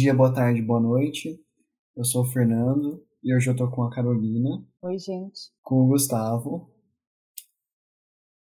Dia, 0.00 0.14
boa 0.14 0.32
tarde, 0.32 0.62
boa 0.62 0.80
noite. 0.80 1.38
Eu 1.94 2.04
sou 2.04 2.22
o 2.22 2.26
Fernando 2.26 3.06
e 3.22 3.34
hoje 3.34 3.50
eu 3.50 3.56
tô 3.56 3.70
com 3.70 3.82
a 3.82 3.90
Carolina, 3.90 4.66
Oi, 4.82 4.98
gente. 4.98 5.50
com 5.62 5.82
o 5.84 5.88
Gustavo, 5.88 6.70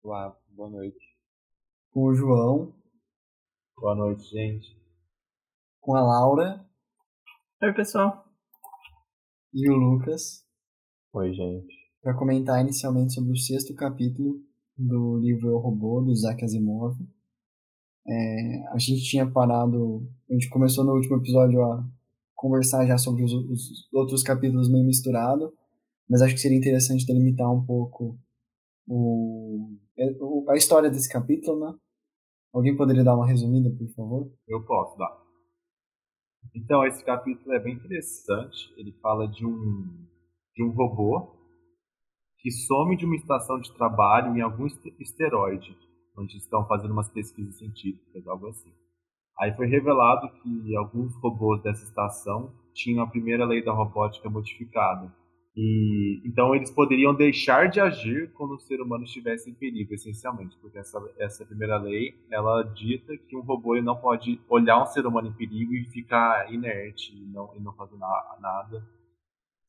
Olá, 0.03 0.37
boa 0.49 0.69
noite. 0.71 0.99
com 1.91 2.05
o 2.05 2.15
João, 2.15 2.75
Boa 3.77 3.95
noite, 3.95 4.25
gente. 4.29 4.77
com 5.81 5.95
a 5.95 6.01
Laura 6.03 6.69
Oi, 7.63 7.73
pessoal. 7.75 8.25
e 9.55 9.71
o 9.71 9.75
Lucas 9.75 10.45
Oi, 11.13 11.33
gente. 11.33 11.75
para 12.03 12.17
comentar 12.19 12.61
inicialmente 12.61 13.15
sobre 13.15 13.33
o 13.33 13.37
sexto 13.37 13.73
capítulo 13.75 14.43
do 14.77 15.19
livro 15.19 15.49
Eu 15.49 15.59
Robô, 15.59 16.01
do 16.01 16.11
Isaac 16.11 16.45
Asimov. 16.45 16.97
É, 18.09 18.69
a 18.73 18.79
gente 18.79 19.03
tinha 19.05 19.31
parado, 19.31 20.09
a 20.31 20.33
gente 20.33 20.49
começou 20.49 20.85
no 20.85 20.93
último 20.95 21.17
episódio 21.17 21.63
a 21.63 21.85
conversar 22.35 22.87
já 22.87 22.97
sobre 22.99 23.25
os, 23.25 23.33
os 23.33 23.89
outros 23.93 24.23
capítulos 24.23 24.71
meio 24.71 24.85
misturado, 24.87 25.53
mas 26.09 26.23
acho 26.23 26.35
que 26.35 26.41
seria 26.41 26.59
interessante 26.59 27.07
delimitar 27.07 27.53
um 27.53 27.65
pouco 27.65 28.19
o, 28.87 29.77
a 30.49 30.57
história 30.57 30.91
desse 30.91 31.09
capítulo, 31.13 31.59
né? 31.59 31.75
Alguém 32.53 32.77
poderia 32.77 33.05
dar 33.05 33.17
uma 33.17 33.27
resumida, 33.27 33.71
por 33.77 33.89
favor? 33.95 34.33
Eu 34.47 34.65
posso 34.65 34.97
dar. 34.97 35.27
Então, 36.55 36.87
esse 36.87 37.05
capítulo 37.05 37.53
é 37.55 37.59
bem 37.61 37.75
interessante. 37.75 38.73
Ele 38.77 38.93
fala 39.03 39.27
de 39.27 39.45
um, 39.45 40.07
de 40.55 40.63
um 40.65 40.71
robô 40.71 41.35
que 42.39 42.51
some 42.51 42.97
de 42.97 43.05
uma 43.05 43.17
estação 43.17 43.61
de 43.61 43.75
trabalho 43.75 44.37
em 44.37 44.41
algum 44.41 44.67
este- 44.67 44.95
esteroide, 45.01 45.77
onde 46.17 46.37
estão 46.37 46.67
fazendo 46.67 46.93
umas 46.93 47.09
pesquisas 47.11 47.57
científicas, 47.59 48.27
algo 48.27 48.49
assim. 48.49 48.73
Aí 49.39 49.55
foi 49.55 49.67
revelado 49.67 50.29
que 50.43 50.77
alguns 50.77 51.15
robôs 51.23 51.63
dessa 51.63 51.85
estação 51.85 52.53
tinham 52.75 53.05
a 53.05 53.07
primeira 53.07 53.45
lei 53.45 53.63
da 53.63 53.73
robótica 53.73 54.29
modificada. 54.31 55.13
E 55.55 56.21
então 56.25 56.55
eles 56.55 56.71
poderiam 56.71 57.15
deixar 57.15 57.69
de 57.69 57.81
agir 57.81 58.31
quando 58.35 58.53
o 58.55 58.59
ser 58.59 58.81
humano 58.81 59.05
estivesse 59.05 59.51
em 59.51 59.55
perigo, 59.55 59.95
essencialmente, 59.95 60.57
porque 60.61 60.79
essa, 60.79 60.99
essa 61.19 61.47
primeira 61.47 61.79
lei 61.79 62.15
ela 62.31 62.63
dita 62.63 63.17
que 63.17 63.35
um 63.37 63.41
robô 63.41 63.75
ele 63.75 63.85
não 63.85 63.97
pode 63.97 64.39
olhar 64.51 64.83
um 64.83 64.87
ser 64.87 65.07
humano 65.07 65.29
em 65.29 65.33
perigo 65.33 65.73
e 65.75 65.87
ficar 65.87 66.53
inerte 66.53 67.15
e 67.17 67.27
não, 67.27 67.55
e 67.57 67.61
não 67.61 67.73
fazer 67.73 67.97
na- 67.97 68.37
nada. 68.41 68.85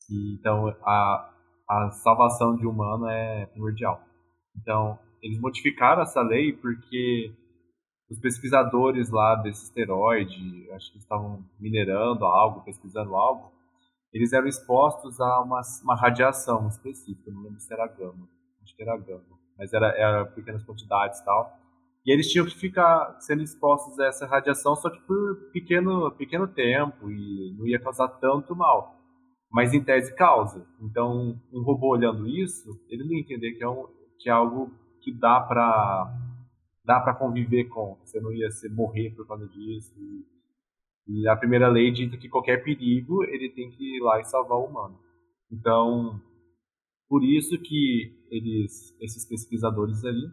E, 0.09 0.34
então 0.36 0.67
a, 0.84 1.30
a 1.70 1.92
salvação 1.92 2.56
de 2.56 2.66
um 2.67 2.72
humano 2.72 3.08
é 3.08 3.45
primordial. 3.48 4.02
Então 4.58 5.00
eles 5.22 5.40
modificaram 5.40 6.02
essa 6.02 6.22
lei 6.22 6.54
porque 6.54 7.32
os 8.10 8.20
pesquisadores 8.20 9.10
lá 9.10 9.36
desse 9.36 9.66
esteroide, 9.66 10.70
acho 10.72 10.92
que 10.92 10.98
estavam 10.98 11.44
minerando 11.60 12.26
algo, 12.26 12.64
pesquisando 12.64 13.16
algo, 13.16 13.52
eles 14.14 14.32
eram 14.32 14.48
expostos 14.48 15.20
a 15.20 15.42
uma, 15.42 15.62
uma 15.83 15.95
radiação 15.95 16.67
específica, 16.67 17.32
não 17.32 17.44
lembro 17.44 17.60
se 17.60 17.73
era 17.73 17.88
gama, 17.88 18.27
acho 18.64 18.76
que 18.76 18.82
era 18.82 18.98
gama, 18.98 19.38
mas 19.58 19.73
era, 19.73 19.88
era 19.98 20.26
pequenas 20.26 20.64
quantidades 20.64 21.20
e 21.20 21.26
tal. 21.26 21.58
E 22.06 22.11
eles 22.11 22.32
tinham 22.32 22.45
que 22.45 22.58
ficar 22.58 23.17
sendo 23.20 23.44
expostos 23.44 24.00
a 24.00 24.06
essa 24.06 24.26
radiação 24.26 24.76
só 24.77 24.89
que 24.89 25.00
por 25.02 25.52
pequeno, 25.52 26.10
pequeno 26.11 26.48
tempo 26.48 27.11
e 27.11 27.54
não 27.58 27.67
ia 27.67 27.82
causar 27.82 28.08
tanto 28.08 28.56
mal. 28.56 28.95
Mas 29.52 29.73
em 29.73 29.83
tese 29.83 30.16
causa. 30.16 30.66
Então, 30.82 31.38
um 31.52 31.61
robô 31.64 31.89
olhando 31.89 32.27
isso, 32.27 32.80
ele 32.89 33.04
não 33.04 33.11
ia 33.11 33.20
entender 33.20 33.54
que 33.54 33.64
é, 33.64 33.67
um, 33.67 33.88
que 34.20 34.30
é 34.30 34.32
algo 34.32 34.72
que 35.08 35.14
dá 35.14 35.40
para 35.40 36.14
dá 36.84 37.00
para 37.00 37.16
conviver 37.16 37.66
com. 37.66 37.98
Você 38.04 38.20
não 38.20 38.34
ia 38.34 38.52
se 38.52 38.68
morrer 38.68 39.16
por 39.16 39.26
causa 39.26 39.48
disso. 39.48 39.94
E, 39.98 40.26
e 41.08 41.30
a 41.30 41.36
primeira 41.38 41.70
lei 41.70 41.92
dita 41.92 42.18
que 42.18 42.28
qualquer 42.28 42.62
perigo 42.62 43.23
ele 43.23 43.50
tem 43.50 43.72
que 43.72 43.98
ir 43.98 44.02
lá 44.02 44.20
e 44.20 44.26
salvar 44.26 44.58
o 44.58 44.66
humano. 44.66 45.00
Então, 45.50 46.22
por 47.08 47.23
isso 47.23 47.58
que 47.58 48.28
eles, 48.30 48.94
esses 49.00 49.26
pesquisadores 49.26 50.04
ali, 50.04 50.30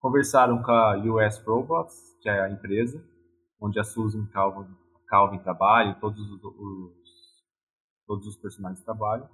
conversaram 0.00 0.62
com 0.62 0.70
a 0.70 0.96
US 0.96 1.42
Robots, 1.46 1.94
que 2.22 2.28
é 2.30 2.40
a 2.40 2.50
empresa, 2.50 3.04
onde 3.60 3.78
a 3.78 3.84
Susan 3.84 4.26
Calvin, 4.32 4.74
Calvin 5.06 5.38
trabalha, 5.40 5.94
todos 6.00 6.18
os, 6.18 6.42
os 6.42 7.04
todos 8.06 8.26
os 8.26 8.36
personagens 8.36 8.82
trabalham, 8.84 9.28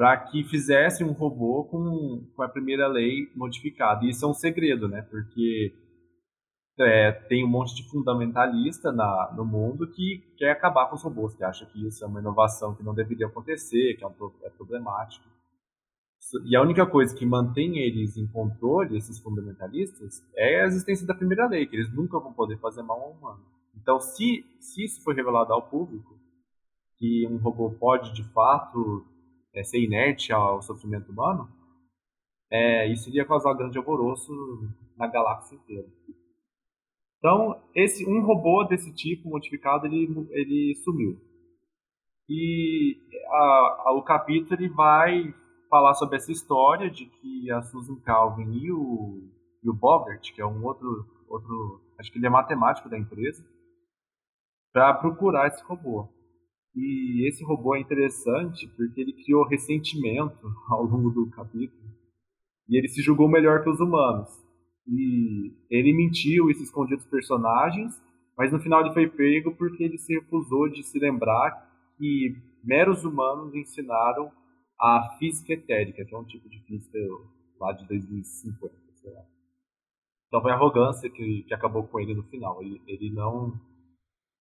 para 0.00 0.16
que 0.16 0.42
fizessem 0.44 1.06
um 1.06 1.12
robô 1.12 1.64
com, 1.64 2.24
com 2.34 2.42
a 2.42 2.48
primeira 2.48 2.88
lei 2.88 3.30
modificada. 3.36 4.02
E 4.02 4.08
isso 4.08 4.24
é 4.24 4.28
um 4.28 4.32
segredo, 4.32 4.88
né? 4.88 5.02
Porque 5.02 5.74
é, 6.78 7.12
tem 7.12 7.44
um 7.44 7.50
monte 7.50 7.74
de 7.74 7.86
fundamentalista 7.90 8.90
na, 8.90 9.30
no 9.36 9.44
mundo 9.44 9.86
que 9.86 10.24
quer 10.38 10.52
acabar 10.52 10.88
com 10.88 10.96
os 10.96 11.02
robôs, 11.02 11.34
que 11.34 11.44
acha 11.44 11.66
que 11.66 11.86
isso 11.86 12.02
é 12.02 12.06
uma 12.06 12.18
inovação 12.18 12.74
que 12.74 12.82
não 12.82 12.94
deveria 12.94 13.26
acontecer, 13.26 13.94
que 13.98 14.02
é, 14.02 14.06
um, 14.06 14.14
é 14.42 14.48
problemático. 14.48 15.28
E 16.46 16.56
a 16.56 16.62
única 16.62 16.86
coisa 16.86 17.14
que 17.14 17.26
mantém 17.26 17.76
eles 17.76 18.16
em 18.16 18.26
controle, 18.26 18.96
esses 18.96 19.18
fundamentalistas, 19.18 20.26
é 20.34 20.62
a 20.62 20.66
existência 20.66 21.06
da 21.06 21.14
primeira 21.14 21.46
lei, 21.46 21.66
que 21.66 21.76
eles 21.76 21.92
nunca 21.92 22.18
vão 22.18 22.32
poder 22.32 22.56
fazer 22.56 22.82
mal 22.82 23.02
ao 23.02 23.10
humano. 23.10 23.44
Então, 23.76 24.00
se, 24.00 24.46
se 24.60 24.82
isso 24.82 25.04
for 25.04 25.14
revelado 25.14 25.52
ao 25.52 25.68
público, 25.68 26.18
que 26.96 27.28
um 27.30 27.36
robô 27.36 27.70
pode 27.72 28.14
de 28.14 28.24
fato 28.32 29.04
é, 29.54 29.62
ser 29.62 29.82
inerte 29.82 30.32
ao 30.32 30.62
sofrimento 30.62 31.10
humano, 31.10 31.48
é, 32.50 32.86
isso 32.92 33.08
iria 33.08 33.24
causar 33.24 33.54
grande 33.54 33.78
alvoroço 33.78 34.32
na 34.96 35.06
galáxia 35.06 35.54
inteira. 35.56 35.88
Então, 37.18 37.62
esse 37.74 38.06
um 38.08 38.22
robô 38.24 38.64
desse 38.64 38.92
tipo 38.94 39.28
modificado 39.28 39.86
ele, 39.86 40.08
ele 40.30 40.74
sumiu. 40.82 41.18
E 42.28 42.96
a- 43.28 43.82
a- 43.88 43.92
o 43.94 44.02
capítulo 44.02 44.54
ele 44.54 44.68
vai 44.68 45.34
falar 45.68 45.94
sobre 45.94 46.16
essa 46.16 46.32
história 46.32 46.90
de 46.90 47.06
que 47.06 47.50
a 47.50 47.60
Susan 47.62 47.96
Calvin 48.00 48.50
e 48.52 48.72
o, 48.72 49.28
e 49.62 49.68
o 49.68 49.78
que 50.32 50.40
é 50.40 50.46
um 50.46 50.64
outro, 50.64 51.06
outro, 51.28 51.80
acho 51.98 52.10
que 52.10 52.18
ele 52.18 52.26
é 52.26 52.30
matemático 52.30 52.88
da 52.88 52.98
empresa, 52.98 53.44
para 54.72 54.94
procurar 54.94 55.48
esse 55.48 55.62
robô. 55.64 56.08
E 56.74 57.28
esse 57.28 57.44
robô 57.44 57.74
é 57.74 57.80
interessante 57.80 58.66
porque 58.76 59.00
ele 59.00 59.12
criou 59.12 59.46
ressentimento 59.46 60.46
ao 60.68 60.84
longo 60.84 61.10
do 61.10 61.28
capítulo. 61.30 61.90
E 62.68 62.78
ele 62.78 62.88
se 62.88 63.02
julgou 63.02 63.28
melhor 63.28 63.62
que 63.62 63.70
os 63.70 63.80
humanos. 63.80 64.28
E 64.86 65.52
ele 65.68 65.92
mentiu 65.92 66.50
e 66.50 66.54
se 66.54 66.64
escondia 66.64 66.96
dos 66.96 67.06
personagens, 67.06 68.00
mas 68.36 68.52
no 68.52 68.60
final 68.60 68.80
ele 68.80 68.94
foi 68.94 69.08
pego 69.08 69.54
porque 69.54 69.82
ele 69.82 69.98
se 69.98 70.14
recusou 70.14 70.68
de 70.68 70.82
se 70.82 70.98
lembrar 70.98 71.68
que 71.98 72.36
meros 72.62 73.04
humanos 73.04 73.54
ensinaram 73.54 74.30
a 74.80 75.16
física 75.18 75.52
etérica, 75.52 76.04
que 76.04 76.14
é 76.14 76.18
um 76.18 76.24
tipo 76.24 76.48
de 76.48 76.60
física 76.62 76.98
lá 77.60 77.72
de 77.72 77.86
2050, 77.86 78.74
sei 78.94 79.12
lá. 79.12 79.22
Então 80.28 80.40
foi 80.40 80.52
a 80.52 80.54
arrogância 80.54 81.10
que, 81.10 81.42
que 81.42 81.52
acabou 81.52 81.86
com 81.86 82.00
ele 82.00 82.14
no 82.14 82.22
final. 82.22 82.62
Ele, 82.62 82.80
ele 82.86 83.10
não 83.10 83.60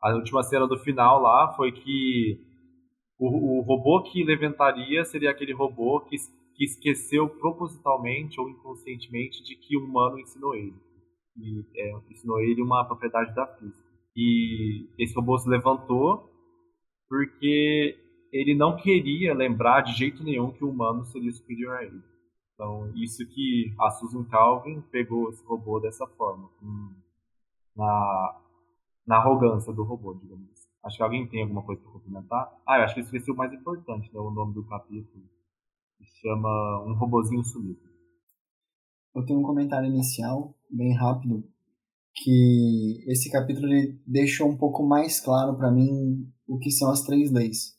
a 0.02 0.14
última 0.16 0.44
cena 0.44 0.68
do 0.68 0.78
final 0.80 1.22
lá 1.22 1.54
foi 1.56 1.72
que 1.72 2.40
o, 3.20 3.60
o 3.60 3.62
robô 3.62 4.04
que 4.04 4.24
levantaria 4.24 5.04
seria 5.06 5.32
aquele 5.32 5.54
robô 5.54 6.02
que, 6.02 6.18
que 6.56 6.66
esqueceu 6.66 7.30
propositalmente 7.30 8.40
ou 8.40 8.50
inconscientemente 8.50 9.44
de 9.44 9.56
que 9.56 9.78
o 9.78 9.86
humano 9.86 10.20
ensinou 10.20 10.56
ele. 10.56 10.76
E 11.38 11.66
é, 11.76 11.92
ensinou 12.12 12.40
ele 12.42 12.62
uma 12.62 12.86
propriedade 12.86 13.34
da 13.36 13.48
física. 13.48 13.88
E 14.16 14.88
esse 14.98 15.16
robô 15.16 15.38
se 15.38 15.50
levantou 15.50 16.30
porque 17.08 17.98
ele 18.32 18.56
não 18.56 18.76
queria 18.78 19.34
lembrar 19.34 19.82
de 19.82 19.94
jeito 19.94 20.24
nenhum 20.24 20.52
que 20.52 20.64
o 20.64 20.70
humano 20.70 21.06
seria 21.06 21.32
superior 21.32 21.78
a 21.78 21.84
ele. 21.84 22.02
Então, 22.54 22.92
isso 22.96 23.26
que 23.28 23.74
a 23.80 23.90
Susan 23.92 24.24
Calvin 24.26 24.82
pegou 24.92 25.30
esse 25.30 25.44
robô 25.46 25.80
dessa 25.80 26.06
forma, 26.06 26.50
com- 26.60 26.94
na, 27.76 28.42
na 29.10 29.18
arrogância 29.18 29.74
do 29.74 29.84
robô, 29.84 30.14
digamos 30.14 30.48
assim. 30.52 30.70
Acho 30.84 30.98
que 30.98 31.04
alguém 31.04 31.28
tem 31.28 31.42
alguma 31.42 31.64
coisa 31.64 31.82
para 31.82 31.92
complementar. 31.92 32.62
Ah, 32.64 32.78
eu 32.78 32.84
acho 32.84 32.94
que 32.94 33.02
esqueci 33.02 33.32
o 33.32 33.36
mais 33.36 33.52
importante, 33.52 34.08
né? 34.14 34.20
O 34.20 34.30
nome 34.30 34.54
do 34.54 34.64
capítulo. 34.64 35.24
Que 35.98 36.06
chama 36.22 36.86
Um 36.86 36.94
Robozinho 36.94 37.44
Sumido. 37.44 37.80
Eu 39.16 39.26
tenho 39.26 39.40
um 39.40 39.44
comentário 39.44 39.90
inicial, 39.90 40.56
bem 40.70 40.94
rápido, 40.94 41.44
que 42.14 43.04
esse 43.08 43.32
capítulo 43.32 43.68
deixou 44.06 44.48
um 44.48 44.56
pouco 44.56 44.86
mais 44.86 45.20
claro 45.20 45.58
para 45.58 45.72
mim 45.72 46.32
o 46.48 46.60
que 46.60 46.70
são 46.70 46.92
as 46.92 47.02
três 47.02 47.32
leis. 47.32 47.76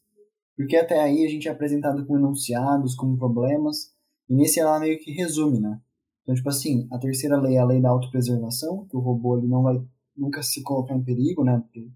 Porque 0.57 0.77
até 0.77 1.01
aí 1.01 1.25
a 1.25 1.29
gente 1.29 1.47
é 1.47 1.53
apresentado 1.53 2.05
com 2.07 2.19
enunciados, 2.19 2.97
como 2.97 3.17
problemas, 3.17 3.95
e 4.29 4.35
nesse 4.35 4.59
ela 4.59 4.81
meio 4.81 4.99
que 4.99 5.13
resume, 5.13 5.61
né? 5.61 5.81
Então, 6.23 6.35
tipo 6.35 6.49
assim, 6.49 6.89
a 6.91 6.99
terceira 6.99 7.41
lei 7.41 7.55
é 7.55 7.61
a 7.61 7.65
lei 7.65 7.81
da 7.81 7.89
autopreservação, 7.89 8.85
que 8.89 8.97
o 8.97 9.01
robô 9.01 9.39
ele 9.39 9.47
não 9.47 9.63
vai 9.63 9.81
nunca 10.21 10.43
se 10.43 10.63
colocar 10.63 10.95
em 10.95 11.03
perigo, 11.03 11.43
né? 11.43 11.59
Porque 11.59 11.91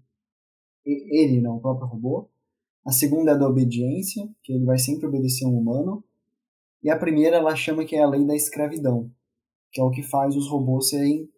ele, 0.85 1.39
não, 1.39 1.57
o 1.57 1.61
próprio 1.61 1.87
robô. 1.87 2.29
A 2.83 2.91
segunda 2.91 3.31
é 3.31 3.33
a 3.33 3.37
da 3.37 3.47
obediência, 3.47 4.27
que 4.43 4.53
ele 4.53 4.65
vai 4.65 4.77
sempre 4.77 5.07
obedecer 5.07 5.45
um 5.45 5.57
humano. 5.57 6.03
E 6.83 6.89
a 6.89 6.97
primeira 6.97 7.37
ela 7.37 7.55
chama 7.55 7.85
que 7.85 7.95
é 7.95 8.01
a 8.01 8.09
lei 8.09 8.25
da 8.25 8.35
escravidão, 8.35 9.11
que 9.71 9.81
é 9.81 9.83
o 9.83 9.89
que 9.89 10.03
faz 10.03 10.35
os 10.35 10.47
robôs 10.47 10.89
serem 10.89 11.29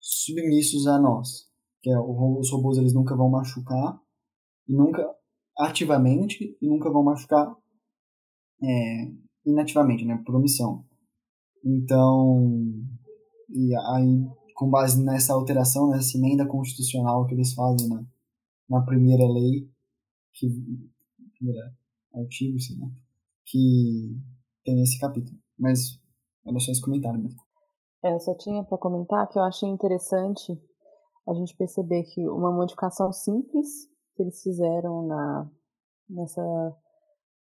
submissos 0.00 0.86
a 0.86 0.98
nós. 0.98 1.48
Que 1.82 1.90
é, 1.90 1.98
os 1.98 2.50
robôs 2.50 2.78
eles 2.78 2.94
nunca 2.94 3.16
vão 3.16 3.30
machucar, 3.30 4.00
e 4.68 4.72
nunca 4.72 5.08
ativamente, 5.56 6.56
e 6.60 6.68
nunca 6.68 6.90
vão 6.90 7.02
machucar 7.02 7.56
é, 8.62 9.10
inativamente, 9.46 10.04
né, 10.04 10.20
por 10.24 10.34
omissão. 10.34 10.84
Então, 11.64 12.52
e 13.48 13.74
aí, 13.74 14.26
com 14.58 14.68
base 14.68 15.00
nessa 15.00 15.32
alteração, 15.32 15.88
nessa 15.88 16.18
emenda 16.18 16.44
constitucional 16.44 17.24
que 17.26 17.32
eles 17.32 17.54
fazem 17.54 17.88
na, 17.88 18.04
na 18.68 18.84
primeira 18.84 19.24
lei, 19.24 19.70
que 20.32 20.48
primeira 21.38 21.72
artigo, 22.12 22.58
sei 22.58 22.76
lá, 22.76 22.88
que 23.46 24.20
tem 24.64 24.82
esse 24.82 24.98
capítulo. 24.98 25.38
Mas 25.56 26.00
era 26.44 26.58
só 26.58 26.72
esse 26.72 26.82
comentário 26.82 27.20
mesmo. 27.20 27.40
É, 28.02 28.12
eu 28.12 28.18
só 28.18 28.34
tinha 28.34 28.64
para 28.64 28.76
comentar 28.78 29.28
que 29.28 29.38
eu 29.38 29.44
achei 29.44 29.68
interessante 29.68 30.60
a 31.28 31.34
gente 31.34 31.56
perceber 31.56 32.02
que 32.02 32.28
uma 32.28 32.50
modificação 32.50 33.12
simples 33.12 33.86
que 34.16 34.22
eles 34.24 34.42
fizeram 34.42 35.06
na 35.06 35.48
nessa 36.10 36.42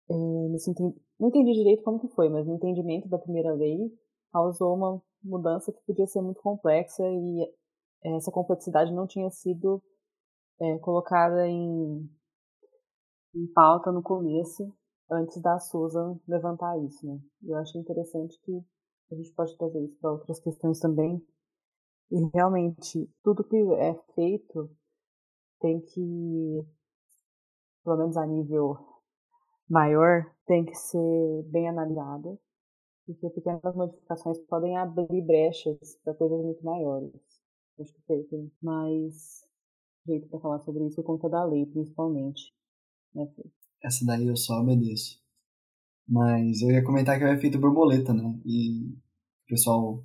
é, 0.09 0.15
nesse 0.49 0.73
não 1.19 1.27
entendi 1.27 1.53
direito 1.53 1.83
como 1.83 1.99
que 1.99 2.07
foi, 2.15 2.29
mas 2.29 2.47
no 2.47 2.55
entendimento 2.55 3.07
da 3.07 3.19
primeira 3.19 3.53
lei 3.53 3.93
causou 4.35 4.75
uma 4.75 5.01
mudança 5.23 5.71
que 5.71 5.79
podia 5.85 6.05
ser 6.07 6.21
muito 6.21 6.41
complexa 6.41 7.03
e 7.07 7.49
essa 8.03 8.29
complexidade 8.29 8.91
não 8.93 9.07
tinha 9.07 9.29
sido 9.29 9.81
é, 10.59 10.77
colocada 10.79 11.47
em, 11.47 12.09
em 13.33 13.47
pauta 13.53 13.93
no 13.93 14.03
começo, 14.03 14.75
antes 15.09 15.41
da 15.41 15.57
Susan 15.57 16.19
levantar 16.27 16.77
isso, 16.79 17.07
né? 17.07 17.17
Eu 17.43 17.57
achei 17.57 17.79
interessante 17.79 18.37
que 18.41 18.61
a 19.09 19.15
gente 19.15 19.31
pode 19.31 19.57
trazer 19.57 19.81
isso 19.85 19.97
para 20.01 20.11
outras 20.11 20.37
questões 20.41 20.79
também. 20.81 21.25
E 22.11 22.29
realmente, 22.33 23.09
tudo 23.23 23.43
que 23.43 23.55
é 23.75 23.95
feito 24.15 24.69
tem 25.61 25.79
que, 25.79 26.67
pelo 27.85 27.97
menos 27.97 28.17
a 28.17 28.27
nível 28.27 28.77
maior, 29.69 30.29
tem 30.45 30.65
que 30.65 30.75
ser 30.75 31.43
bem 31.49 31.69
analisado, 31.69 32.37
porque 33.05 33.29
pequenas 33.29 33.75
modificações 33.75 34.39
podem 34.47 34.77
abrir 34.77 35.21
brechas 35.21 35.97
para 36.03 36.13
coisas 36.13 36.41
muito 36.43 36.63
maiores. 36.65 37.11
Acho 37.79 37.93
que 37.93 38.23
tem 38.23 38.51
mais 38.61 39.43
jeito 40.05 40.27
para 40.29 40.39
falar 40.39 40.59
sobre 40.59 40.85
isso 40.85 40.95
por 40.95 41.05
conta 41.05 41.29
da 41.29 41.43
lei, 41.43 41.65
principalmente. 41.65 42.53
Né, 43.13 43.27
Essa 43.83 44.05
daí 44.05 44.27
eu 44.27 44.35
só 44.35 44.61
obedeço. 44.61 45.21
Mas 46.07 46.61
eu 46.61 46.71
ia 46.71 46.83
comentar 46.83 47.17
que 47.17 47.23
é 47.23 47.37
feito 47.37 47.59
borboleta, 47.59 48.13
né? 48.13 48.39
E 48.45 48.89
o 48.89 49.47
pessoal 49.47 50.03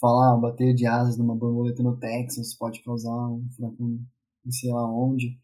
fala, 0.00 0.34
ah, 0.34 0.36
bater 0.36 0.74
de 0.74 0.86
asas 0.86 1.18
numa 1.18 1.36
borboleta 1.36 1.82
no 1.82 1.98
Texas 1.98 2.54
pode 2.54 2.82
causar 2.82 3.28
um 3.28 3.48
furacão 3.50 4.00
em 4.46 4.50
sei 4.50 4.70
lá 4.70 4.86
onde. 4.90 5.38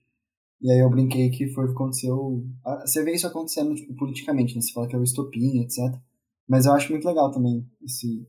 E 0.60 0.70
aí 0.70 0.78
eu 0.78 0.88
brinquei 0.88 1.30
que 1.30 1.48
foi 1.48 1.64
o 1.64 1.68
que 1.68 1.74
aconteceu. 1.74 2.46
Você 2.82 3.04
vê 3.04 3.14
isso 3.14 3.26
acontecendo 3.26 3.74
tipo, 3.74 3.94
politicamente, 3.94 4.54
né? 4.54 4.62
Você 4.62 4.72
fala 4.72 4.88
que 4.88 4.96
é 4.96 4.98
o 4.98 5.02
estopim, 5.02 5.60
etc. 5.60 6.00
Mas 6.48 6.66
eu 6.66 6.72
acho 6.72 6.90
muito 6.92 7.06
legal 7.06 7.30
também 7.30 7.66
esse 7.82 8.26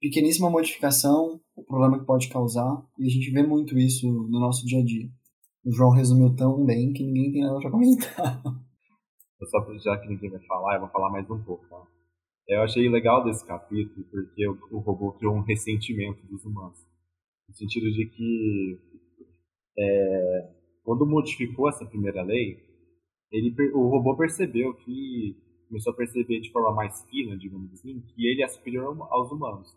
pequeníssima 0.00 0.50
modificação, 0.50 1.40
o 1.54 1.62
problema 1.62 1.98
que 1.98 2.06
pode 2.06 2.28
causar, 2.28 2.82
e 2.98 3.06
a 3.06 3.10
gente 3.10 3.30
vê 3.30 3.42
muito 3.42 3.78
isso 3.78 4.10
no 4.10 4.40
nosso 4.40 4.66
dia 4.66 4.80
a 4.80 4.84
dia. 4.84 5.08
O 5.64 5.70
João 5.72 5.90
resumiu 5.90 6.34
tão 6.34 6.64
bem 6.64 6.92
que 6.92 7.04
ninguém 7.04 7.32
tem 7.32 7.42
nada 7.42 7.60
para 7.60 7.70
comentar. 7.70 8.42
Só 9.48 9.78
já 9.78 9.98
que 9.98 10.08
ninguém 10.08 10.30
vai 10.30 10.40
falar, 10.46 10.74
eu 10.74 10.80
vou 10.80 10.90
falar 10.90 11.10
mais 11.10 11.30
um 11.30 11.42
pouco. 11.42 11.66
Tá? 11.68 11.82
Eu 12.48 12.62
achei 12.62 12.88
legal 12.88 13.24
desse 13.24 13.46
capítulo 13.46 14.04
porque 14.10 14.48
o, 14.48 14.58
o 14.70 14.78
robô 14.78 15.12
criou 15.12 15.34
um 15.34 15.42
ressentimento 15.42 16.26
dos 16.26 16.44
humanos. 16.44 16.78
No 17.48 17.54
sentido 17.54 17.90
de 17.90 18.06
que 18.06 18.78
é, 19.78 20.50
quando 20.82 21.06
modificou 21.06 21.68
essa 21.68 21.86
primeira 21.86 22.22
lei, 22.22 22.58
ele, 23.30 23.54
o 23.72 23.88
robô 23.88 24.16
percebeu 24.16 24.74
que 24.74 25.36
começou 25.70 25.92
a 25.92 25.96
perceber 25.96 26.40
de 26.40 26.50
forma 26.50 26.72
mais 26.72 27.02
fina, 27.08 27.36
digamos 27.38 27.72
assim, 27.72 28.00
que 28.00 28.26
ele 28.26 28.42
é 28.42 28.48
superior 28.48 28.96
aos 29.08 29.30
humanos. 29.30 29.68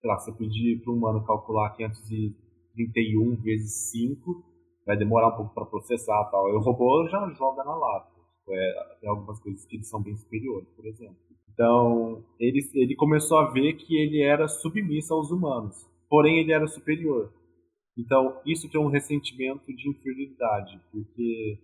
Sei 0.00 0.08
lá, 0.08 0.18
se 0.18 0.30
eu 0.30 0.36
pedir 0.36 0.80
para 0.82 0.92
um 0.92 0.96
humano 0.96 1.24
calcular 1.24 1.70
531 1.70 3.36
vezes 3.36 3.90
5, 3.90 4.44
vai 4.86 4.96
demorar 4.96 5.28
um 5.28 5.36
pouco 5.36 5.54
para 5.54 5.64
processar 5.64 6.24
tal. 6.30 6.50
E 6.50 6.52
o 6.52 6.60
robô 6.60 7.08
já 7.08 7.28
joga 7.30 7.64
na 7.64 7.74
lata. 7.74 8.10
Tipo, 8.38 8.52
é, 8.52 8.96
tem 9.00 9.08
algumas 9.08 9.40
coisas 9.40 9.64
que 9.64 9.82
são 9.82 10.02
bem 10.02 10.16
superiores, 10.16 10.68
por 10.76 10.86
exemplo. 10.86 11.16
Então, 11.52 12.22
ele, 12.38 12.60
ele 12.74 12.94
começou 12.94 13.38
a 13.38 13.50
ver 13.50 13.72
que 13.72 13.96
ele 13.96 14.22
era 14.22 14.46
submisso 14.46 15.12
aos 15.12 15.30
humanos, 15.30 15.74
porém 16.08 16.38
ele 16.38 16.52
era 16.52 16.66
superior. 16.68 17.32
Então, 17.96 18.40
isso 18.46 18.68
que 18.68 18.76
é 18.76 18.80
um 18.80 18.90
ressentimento 18.90 19.74
de 19.74 19.88
inferioridade, 19.88 20.80
porque 20.92 21.58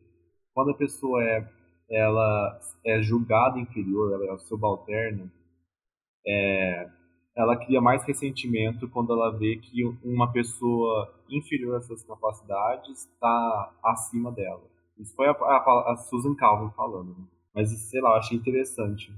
quando 0.53 0.71
a 0.71 0.77
pessoa 0.77 1.23
é, 1.23 1.49
ela 1.91 2.59
é 2.85 3.03
julgada 3.03 3.59
inferior, 3.59 4.13
ela 4.13 4.35
é 4.35 4.39
subalterna, 4.39 5.31
é, 6.27 6.89
ela 7.37 7.57
cria 7.57 7.81
mais 7.81 8.05
ressentimento 8.05 8.89
quando 8.89 9.13
ela 9.13 9.31
vê 9.37 9.57
que 9.57 9.85
uma 10.03 10.33
pessoa 10.33 11.13
inferior 11.29 11.77
às 11.77 11.87
suas 11.87 12.05
capacidades 12.05 13.07
está 13.07 13.73
acima 13.85 14.31
dela. 14.31 14.63
Isso 14.99 15.15
foi 15.17 15.27
a, 15.27 15.33
a, 15.33 15.93
a 15.93 15.97
Susan 15.97 16.35
Calvin 16.35 16.73
falando. 16.75 17.11
Né? 17.19 17.25
Mas, 17.55 17.71
sei 17.91 18.01
lá, 18.01 18.11
eu 18.11 18.17
achei 18.17 18.39
interessante. 18.39 19.13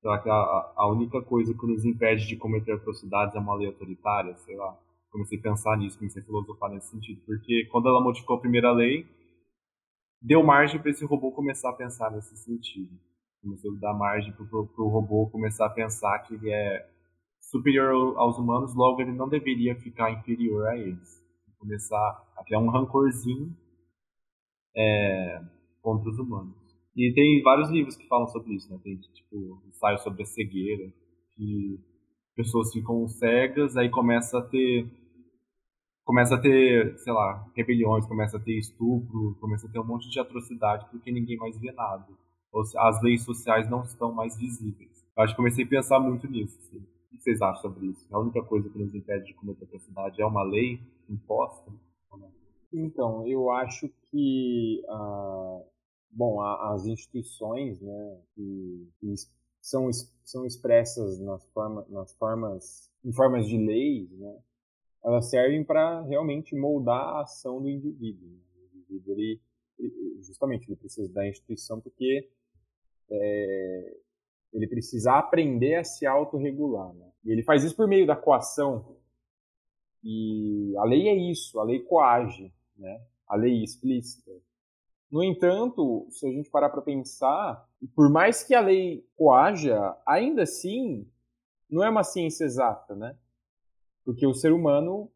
Será 0.00 0.18
que 0.18 0.30
a, 0.30 0.72
a 0.76 0.88
única 0.88 1.20
coisa 1.22 1.52
que 1.52 1.66
nos 1.66 1.84
impede 1.84 2.26
de 2.26 2.36
cometer 2.36 2.72
atrocidades 2.72 3.34
é 3.34 3.38
uma 3.38 3.54
lei 3.54 3.66
autoritária? 3.66 4.36
Sei 4.36 4.54
lá 4.54 4.78
comecei 5.14 5.38
a 5.38 5.42
pensar 5.42 5.78
nisso, 5.78 5.96
comecei 5.96 6.20
a 6.20 6.24
filosofar 6.24 6.70
nesse 6.70 6.88
sentido. 6.88 7.20
Porque 7.24 7.66
quando 7.70 7.88
ela 7.88 8.00
modificou 8.00 8.36
a 8.36 8.40
primeira 8.40 8.72
lei, 8.72 9.06
deu 10.24 10.42
margem 10.42 10.80
para 10.80 10.90
esse 10.90 11.04
robô 11.04 11.30
começar 11.30 11.68
a 11.68 11.74
pensar 11.74 12.10
nesse 12.10 12.34
sentido. 12.38 12.98
Começou 13.42 13.76
a 13.76 13.78
dar 13.78 13.92
margem 13.92 14.32
para 14.32 14.42
o 14.42 14.88
robô 14.88 15.28
começar 15.28 15.66
a 15.66 15.70
pensar 15.70 16.18
que 16.20 16.34
ele 16.34 16.50
é 16.50 16.88
superior 17.38 18.16
aos 18.16 18.38
humanos, 18.38 18.74
logo 18.74 19.02
ele 19.02 19.12
não 19.12 19.28
deveria 19.28 19.76
ficar 19.76 20.10
inferior 20.10 20.66
a 20.66 20.78
eles. 20.78 21.22
Começar 21.58 22.26
a 22.36 22.42
criar 22.42 22.58
um 22.58 22.70
rancorzinho 22.70 23.54
é, 24.74 25.42
contra 25.82 26.08
os 26.08 26.18
humanos. 26.18 26.56
E 26.96 27.12
tem 27.12 27.42
vários 27.42 27.68
livros 27.68 27.96
que 27.96 28.08
falam 28.08 28.26
sobre 28.28 28.54
isso, 28.54 28.72
né? 28.72 28.80
Tem, 28.82 28.96
tipo, 28.96 29.62
ensaio 29.68 29.98
sobre 29.98 30.22
a 30.22 30.26
cegueira, 30.26 30.90
que 31.34 31.78
pessoas 32.34 32.72
ficam 32.72 33.06
cegas, 33.08 33.76
aí 33.76 33.90
começa 33.90 34.38
a 34.38 34.42
ter 34.42 34.88
começa 36.04 36.34
a 36.34 36.40
ter, 36.40 36.98
sei 36.98 37.12
lá, 37.12 37.46
rebeliões, 37.56 38.06
começa 38.06 38.36
a 38.36 38.40
ter 38.40 38.58
estupro, 38.58 39.36
começa 39.40 39.66
a 39.66 39.70
ter 39.70 39.78
um 39.78 39.84
monte 39.84 40.08
de 40.08 40.20
atrocidade 40.20 40.86
porque 40.90 41.10
ninguém 41.10 41.36
mais 41.36 41.58
vê 41.58 41.72
nada. 41.72 42.06
As 42.76 43.02
leis 43.02 43.22
sociais 43.22 43.68
não 43.68 43.82
estão 43.82 44.12
mais 44.12 44.36
visíveis. 44.36 45.04
Eu 45.16 45.22
acho 45.22 45.32
que 45.32 45.36
comecei 45.36 45.64
a 45.64 45.68
pensar 45.68 45.98
muito 45.98 46.28
nisso. 46.28 46.58
Assim. 46.60 46.78
O 46.78 47.16
que 47.16 47.22
vocês 47.22 47.42
acham 47.42 47.62
sobre 47.62 47.86
isso? 47.86 48.06
A 48.14 48.18
única 48.18 48.42
coisa 48.42 48.68
que 48.68 48.78
nos 48.78 48.94
impede 48.94 49.26
de 49.26 49.34
cometer 49.34 49.64
atrocidade 49.64 50.20
é 50.20 50.26
uma 50.26 50.42
lei 50.42 50.80
imposta? 51.08 51.72
Então, 52.72 53.26
eu 53.26 53.50
acho 53.50 53.88
que, 54.10 54.84
ah, 54.88 55.60
bom, 56.10 56.40
as 56.40 56.84
instituições, 56.86 57.80
né, 57.80 58.18
que, 58.34 58.88
que 59.00 59.14
são, 59.60 59.88
são 60.24 60.44
expressas 60.44 61.20
nas, 61.20 61.46
forma, 61.52 61.86
nas 61.88 62.12
formas, 62.16 62.90
em 63.04 63.12
formas 63.12 63.46
de 63.46 63.56
leis, 63.56 64.10
né, 64.10 64.36
elas 65.04 65.28
servem 65.28 65.62
para 65.62 66.00
realmente 66.02 66.56
moldar 66.56 66.98
a 66.98 67.22
ação 67.22 67.60
do 67.60 67.68
indivíduo. 67.68 68.26
Né? 68.28 68.38
O 68.72 68.78
indivíduo, 68.78 69.12
ele, 69.12 69.40
justamente, 70.22 70.66
ele 70.66 70.76
precisa 70.76 71.12
da 71.12 71.28
instituição 71.28 71.80
porque 71.80 72.30
é, 73.10 73.96
ele 74.52 74.66
precisa 74.66 75.12
aprender 75.12 75.74
a 75.74 75.84
se 75.84 76.06
autorregular. 76.06 76.94
Né? 76.94 77.10
E 77.24 77.32
ele 77.32 77.42
faz 77.42 77.62
isso 77.64 77.76
por 77.76 77.86
meio 77.86 78.06
da 78.06 78.16
coação. 78.16 78.96
E 80.02 80.74
a 80.78 80.84
lei 80.84 81.08
é 81.08 81.14
isso, 81.14 81.60
a 81.60 81.64
lei 81.64 81.80
coage, 81.80 82.52
né? 82.76 83.02
a 83.28 83.36
lei 83.36 83.62
explícita. 83.62 84.30
No 85.10 85.22
entanto, 85.22 86.06
se 86.10 86.26
a 86.26 86.30
gente 86.30 86.50
parar 86.50 86.70
para 86.70 86.82
pensar, 86.82 87.68
por 87.94 88.10
mais 88.10 88.42
que 88.42 88.54
a 88.54 88.60
lei 88.60 89.06
coaja, 89.16 89.96
ainda 90.06 90.42
assim 90.42 91.06
não 91.70 91.84
é 91.84 91.90
uma 91.90 92.02
ciência 92.02 92.44
exata, 92.44 92.94
né? 92.94 93.16
Porque 94.04 94.26
o 94.26 94.34
ser 94.34 94.52
humano 94.52 95.10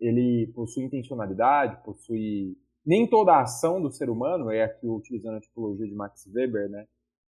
ele 0.00 0.48
possui 0.54 0.84
intencionalidade, 0.84 1.82
possui 1.84 2.58
nem 2.84 3.08
toda 3.08 3.32
a 3.32 3.42
ação 3.42 3.80
do 3.80 3.90
ser 3.90 4.10
humano 4.10 4.50
é 4.50 4.62
aqui 4.62 4.86
utilizando 4.86 5.36
a 5.36 5.40
tipologia 5.40 5.86
de 5.86 5.94
Max 5.94 6.26
Weber, 6.26 6.68
né? 6.68 6.86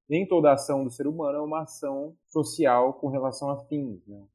Nem 0.10 0.28
toda 0.28 0.50
a 0.50 0.54
ação 0.54 0.84
do 0.84 0.92
ser 0.92 1.08
humano 1.08 1.38
é 1.38 1.42
uma 1.42 1.62
ação 1.62 2.16
social 2.28 2.94
com 2.96 3.08
relação 3.08 3.50
a 3.52 3.58
fins, 3.66 4.06
né? 4.08 4.26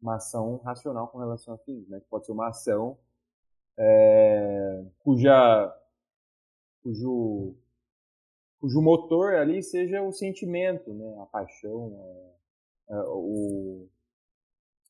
Uma 0.00 0.16
ação 0.16 0.58
racional 0.58 1.08
com 1.08 1.18
relação 1.18 1.54
a 1.54 1.58
fins, 1.58 1.88
né? 1.88 2.00
Que 2.00 2.06
pode 2.08 2.26
ser 2.26 2.32
uma 2.32 2.48
ação 2.48 2.98
é, 3.76 4.84
cuja 5.00 5.74
cujo 6.82 7.54
cujo 8.60 8.80
motor 8.80 9.34
ali 9.34 9.62
seja 9.62 10.02
o 10.02 10.12
sentimento, 10.12 10.92
né? 10.92 11.16
A 11.20 11.26
paixão, 11.26 12.34
a, 12.88 12.94
a, 12.94 13.10
o, 13.10 13.88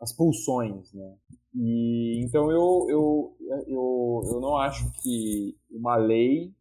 as 0.01 0.13
pulsões, 0.13 0.93
né? 0.93 1.17
E 1.55 2.21
então 2.25 2.51
eu, 2.51 2.87
eu, 2.89 3.37
eu, 3.67 4.23
eu 4.33 4.41
não 4.41 4.57
acho 4.57 4.91
que 5.01 5.57
uma 5.71 5.97
lei 5.97 6.53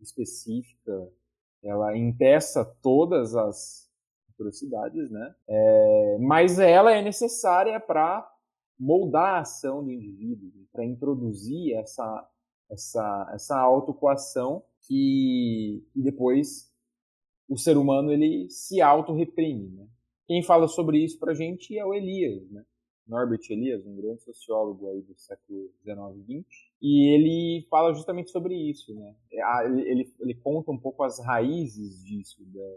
específica 0.00 0.92
ela 1.62 1.96
impeça 1.96 2.64
todas 2.82 3.34
as 3.34 3.90
atrocidades, 4.30 5.10
né? 5.10 5.34
É, 5.48 6.18
mas 6.20 6.58
ela 6.58 6.92
é 6.92 7.02
necessária 7.02 7.80
para 7.80 8.26
moldar 8.78 9.36
a 9.36 9.40
ação 9.40 9.82
do 9.82 9.90
indivíduo, 9.90 10.50
para 10.72 10.84
introduzir 10.84 11.74
essa 11.74 12.28
essa 12.68 13.30
essa 13.32 13.58
autocoação 13.58 14.62
que 14.86 15.84
e 15.94 16.02
depois 16.02 16.72
o 17.48 17.56
ser 17.56 17.76
humano 17.76 18.12
ele 18.12 18.48
se 18.50 18.80
auto-reprime, 18.80 19.68
né? 19.70 19.86
Quem 20.26 20.42
fala 20.42 20.66
sobre 20.66 20.98
isso 21.04 21.18
para 21.18 21.32
a 21.32 21.34
gente 21.34 21.76
é 21.78 21.84
o 21.84 21.94
Elias, 21.94 22.50
né? 22.50 22.64
Norbert 23.06 23.40
Elias, 23.50 23.86
um 23.86 23.96
grande 23.96 24.22
sociólogo 24.22 24.88
aí 24.88 25.00
do 25.02 25.14
século 25.16 25.70
XIX 25.82 26.28
e 26.28 26.40
XX, 26.40 26.46
e 26.82 27.14
ele 27.14 27.66
fala 27.70 27.94
justamente 27.94 28.30
sobre 28.30 28.54
isso, 28.54 28.94
né? 28.94 29.14
É, 29.32 29.66
ele, 29.66 29.82
ele, 29.82 30.14
ele 30.20 30.34
conta 30.34 30.70
um 30.70 30.78
pouco 30.78 31.04
as 31.04 31.18
raízes 31.24 32.02
disso, 32.04 32.44
da, 32.46 32.76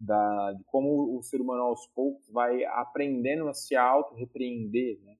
da, 0.00 0.52
de 0.54 0.64
como 0.64 1.16
o 1.16 1.22
ser 1.22 1.40
humano 1.40 1.62
aos 1.62 1.86
poucos 1.88 2.28
vai 2.30 2.64
aprendendo 2.64 3.48
a 3.48 3.54
se 3.54 3.76
auto-repreender, 3.76 5.00
né? 5.02 5.16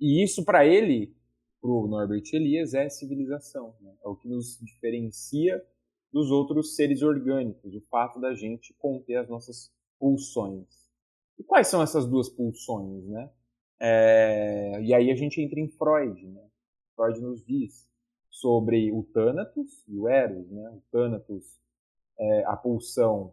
E 0.00 0.22
isso 0.22 0.44
para 0.44 0.66
ele, 0.66 1.16
para 1.60 1.70
o 1.70 1.86
Norbert 1.86 2.24
Elias, 2.32 2.74
é 2.74 2.88
civilização, 2.88 3.74
né? 3.80 3.94
é 4.04 4.08
o 4.08 4.16
que 4.16 4.28
nos 4.28 4.58
diferencia 4.60 5.64
dos 6.12 6.30
outros 6.30 6.76
seres 6.76 7.02
orgânicos, 7.02 7.74
o 7.74 7.80
fato 7.90 8.20
da 8.20 8.34
gente 8.34 8.74
conter 8.74 9.16
as 9.16 9.28
nossas 9.28 9.72
pulsões. 9.98 10.86
E 11.38 11.44
quais 11.44 11.68
são 11.68 11.82
essas 11.82 12.06
duas 12.06 12.28
pulsões, 12.28 13.06
né? 13.06 13.30
É, 13.78 14.80
e 14.82 14.94
aí 14.94 15.10
a 15.10 15.14
gente 15.14 15.40
entra 15.40 15.60
em 15.60 15.68
Freud, 15.68 16.26
né? 16.26 16.42
Freud 16.94 17.20
nos 17.20 17.44
diz 17.44 17.86
sobre 18.30 18.90
o 18.92 19.02
Thanatos 19.02 19.84
e 19.88 19.98
o 19.98 20.08
Eros, 20.08 20.50
né? 20.50 20.70
O 20.70 20.82
Thanatos 20.90 21.60
é 22.18 22.44
a 22.44 22.56
pulsão 22.56 23.32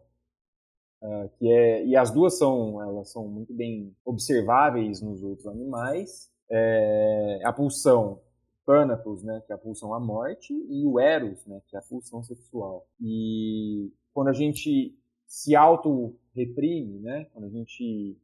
é, 1.02 1.28
que 1.38 1.50
é 1.50 1.86
e 1.86 1.96
as 1.96 2.10
duas 2.10 2.38
são 2.38 2.80
elas 2.82 3.10
são 3.10 3.26
muito 3.26 3.52
bem 3.52 3.94
observáveis 4.04 5.00
nos 5.00 5.22
outros 5.22 5.46
animais. 5.46 6.30
É, 6.50 7.40
a 7.44 7.52
pulsão 7.52 8.20
Thanatos, 8.66 9.22
né, 9.22 9.42
que 9.46 9.52
é 9.52 9.54
a 9.54 9.58
pulsão 9.58 9.92
à 9.92 10.00
morte, 10.00 10.54
e 10.54 10.86
o 10.86 10.98
Eros, 10.98 11.44
né, 11.46 11.60
que 11.66 11.76
é 11.76 11.78
a 11.78 11.82
pulsão 11.82 12.22
sexual. 12.22 12.86
E 12.98 13.92
quando 14.12 14.28
a 14.28 14.32
gente 14.32 14.96
se 15.34 15.56
auto-reprime, 15.56 17.00
né? 17.00 17.26
quando 17.32 17.46
a 17.46 17.50
gente 17.50 18.16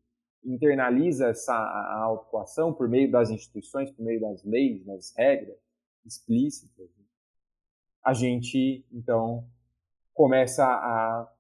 internaliza 0.45 1.29
essa 1.29 1.55
autocoação 2.03 2.73
por 2.73 2.89
meio 2.89 3.11
das 3.11 3.31
instituições, 3.31 3.91
por 3.91 4.05
meio 4.05 4.21
das 4.21 4.43
leis, 4.45 4.85
das 4.85 5.13
regras 5.17 5.59
explícitas, 6.05 6.89
né? 6.97 7.05
a 8.03 8.15
gente, 8.15 8.85
então, 8.91 9.47
começa 10.15 10.65
a 10.65 11.31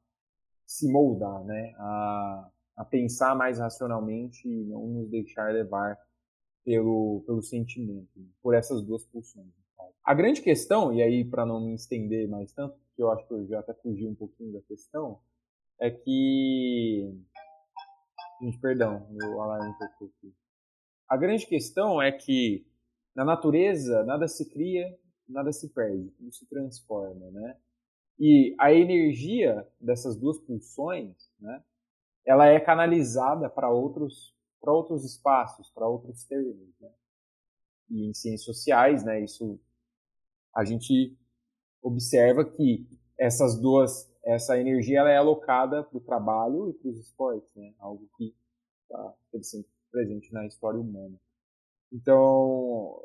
se 0.66 0.90
moldar, 0.90 1.42
né? 1.44 1.74
a, 1.78 2.50
a 2.76 2.84
pensar 2.84 3.34
mais 3.34 3.58
racionalmente 3.58 4.46
e 4.46 4.64
não 4.64 4.86
nos 4.86 5.10
deixar 5.10 5.52
levar 5.52 5.98
pelo, 6.64 7.22
pelo 7.26 7.42
sentimento, 7.42 8.10
né? 8.16 8.26
por 8.42 8.54
essas 8.54 8.82
duas 8.82 9.04
pulsões. 9.06 9.48
A 10.04 10.14
grande 10.14 10.42
questão, 10.42 10.92
e 10.92 11.02
aí 11.02 11.24
para 11.24 11.46
não 11.46 11.60
me 11.60 11.74
estender 11.74 12.28
mais 12.28 12.52
tanto, 12.52 12.74
porque 12.74 13.02
eu 13.02 13.10
acho 13.10 13.26
que 13.26 13.34
eu 13.34 13.46
já 13.46 13.60
até 13.60 13.74
fugi 13.74 14.06
um 14.06 14.14
pouquinho 14.14 14.52
da 14.52 14.60
questão, 14.62 15.20
é 15.78 15.90
que. 15.90 17.12
Gente, 18.40 18.58
perdão, 18.58 19.06
alarme 19.40 19.74
aqui. 19.82 20.34
A 21.06 21.16
grande 21.16 21.46
questão 21.46 22.00
é 22.00 22.10
que 22.10 22.66
na 23.14 23.24
natureza 23.24 24.02
nada 24.04 24.26
se 24.26 24.48
cria, 24.48 24.98
nada 25.28 25.52
se 25.52 25.68
perde, 25.68 26.10
tudo 26.12 26.32
se 26.32 26.46
transforma, 26.46 27.30
né? 27.30 27.58
E 28.18 28.54
a 28.58 28.72
energia 28.72 29.66
dessas 29.80 30.16
duas 30.16 30.38
pulsões, 30.38 31.16
né? 31.38 31.62
Ela 32.24 32.46
é 32.46 32.58
canalizada 32.58 33.48
para 33.50 33.70
outros 33.70 34.34
para 34.60 34.72
outros 34.74 35.04
espaços, 35.04 35.70
para 35.70 35.88
outros 35.88 36.24
termos, 36.24 36.78
né? 36.80 36.90
E 37.90 38.08
em 38.08 38.14
ciências 38.14 38.44
sociais, 38.44 39.04
né? 39.04 39.22
Isso 39.22 39.58
a 40.54 40.64
gente 40.64 41.18
observa 41.82 42.44
que 42.44 42.86
essas 43.18 43.58
duas 43.60 44.09
essa 44.24 44.58
energia 44.58 45.00
ela 45.00 45.10
é 45.10 45.16
alocada 45.16 45.82
para 45.82 45.96
o 45.96 46.00
trabalho 46.00 46.70
e 46.70 46.72
para 46.74 46.90
os 46.90 46.98
esportes, 46.98 47.54
né? 47.54 47.72
Algo 47.78 48.08
que 48.16 48.34
está 48.82 49.14
sempre 49.42 49.70
presente 49.90 50.32
na 50.32 50.46
história 50.46 50.78
humana. 50.78 51.18
Então, 51.92 53.00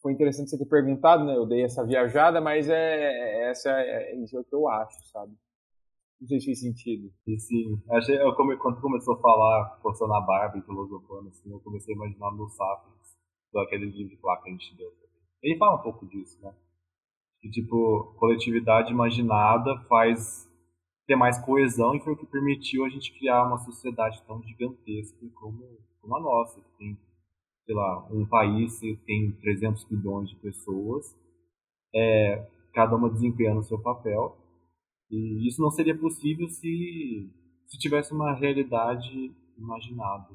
foi 0.00 0.12
interessante 0.12 0.50
você 0.50 0.58
ter 0.58 0.66
perguntado, 0.66 1.24
né? 1.24 1.36
Eu 1.36 1.46
dei 1.46 1.62
essa 1.62 1.84
viajada, 1.84 2.40
mas 2.40 2.68
é, 2.68 2.74
é 2.74 3.50
essa 3.50 3.70
é, 3.70 4.14
isso 4.16 4.36
é 4.36 4.40
o 4.40 4.44
que 4.44 4.54
eu 4.54 4.68
acho, 4.68 4.96
sabe? 5.08 5.32
Não 6.20 6.28
sei 6.28 6.38
se 6.38 6.46
fez 6.46 6.60
sentido. 6.60 7.10
E 7.26 7.38
sim, 7.38 7.82
achei, 7.90 8.20
eu 8.20 8.34
come, 8.34 8.56
quando 8.58 8.80
começou 8.80 9.14
a 9.14 9.20
falar, 9.20 9.78
forçando 9.82 10.12
a 10.12 10.52
e 10.56 10.62
filosofando, 10.62 11.28
assim, 11.28 11.50
eu 11.50 11.60
comecei 11.60 11.94
a 11.94 11.96
imaginar 11.96 12.30
no 12.32 12.48
Sapiens, 12.48 13.16
aquele 13.56 13.86
livro 13.86 14.16
placa 14.20 14.44
que 14.44 14.50
a 14.50 14.52
gente 14.52 14.76
deu. 14.76 14.92
Ele 15.42 15.56
fala 15.56 15.80
um 15.80 15.82
pouco 15.82 16.06
disso, 16.06 16.38
né? 16.42 16.54
Que, 17.40 17.50
tipo, 17.50 18.14
coletividade 18.18 18.92
imaginada 18.92 19.78
faz 19.88 20.49
ter 21.06 21.16
mais 21.16 21.38
coesão 21.44 21.94
e 21.94 22.00
foi 22.00 22.12
o 22.12 22.16
que 22.16 22.26
permitiu 22.26 22.84
a 22.84 22.88
gente 22.88 23.12
criar 23.18 23.46
uma 23.46 23.58
sociedade 23.58 24.22
tão 24.26 24.42
gigantesca 24.42 25.26
como, 25.34 25.78
como 26.00 26.16
a 26.16 26.20
nossa, 26.20 26.60
que 26.60 26.70
tem, 26.78 26.98
sei 27.66 27.74
lá, 27.74 28.06
um 28.10 28.26
país 28.26 28.78
que 28.78 28.96
tem 29.06 29.32
300 29.32 29.84
bilhões 29.84 30.30
de 30.30 30.36
pessoas, 30.36 31.06
é, 31.94 32.46
cada 32.72 32.96
uma 32.96 33.10
desempenhando 33.10 33.60
o 33.60 33.64
seu 33.64 33.78
papel, 33.80 34.36
e 35.10 35.48
isso 35.48 35.60
não 35.60 35.70
seria 35.70 35.96
possível 35.96 36.48
se, 36.48 37.28
se 37.66 37.78
tivesse 37.78 38.12
uma 38.12 38.32
realidade 38.34 39.34
imaginada, 39.58 40.28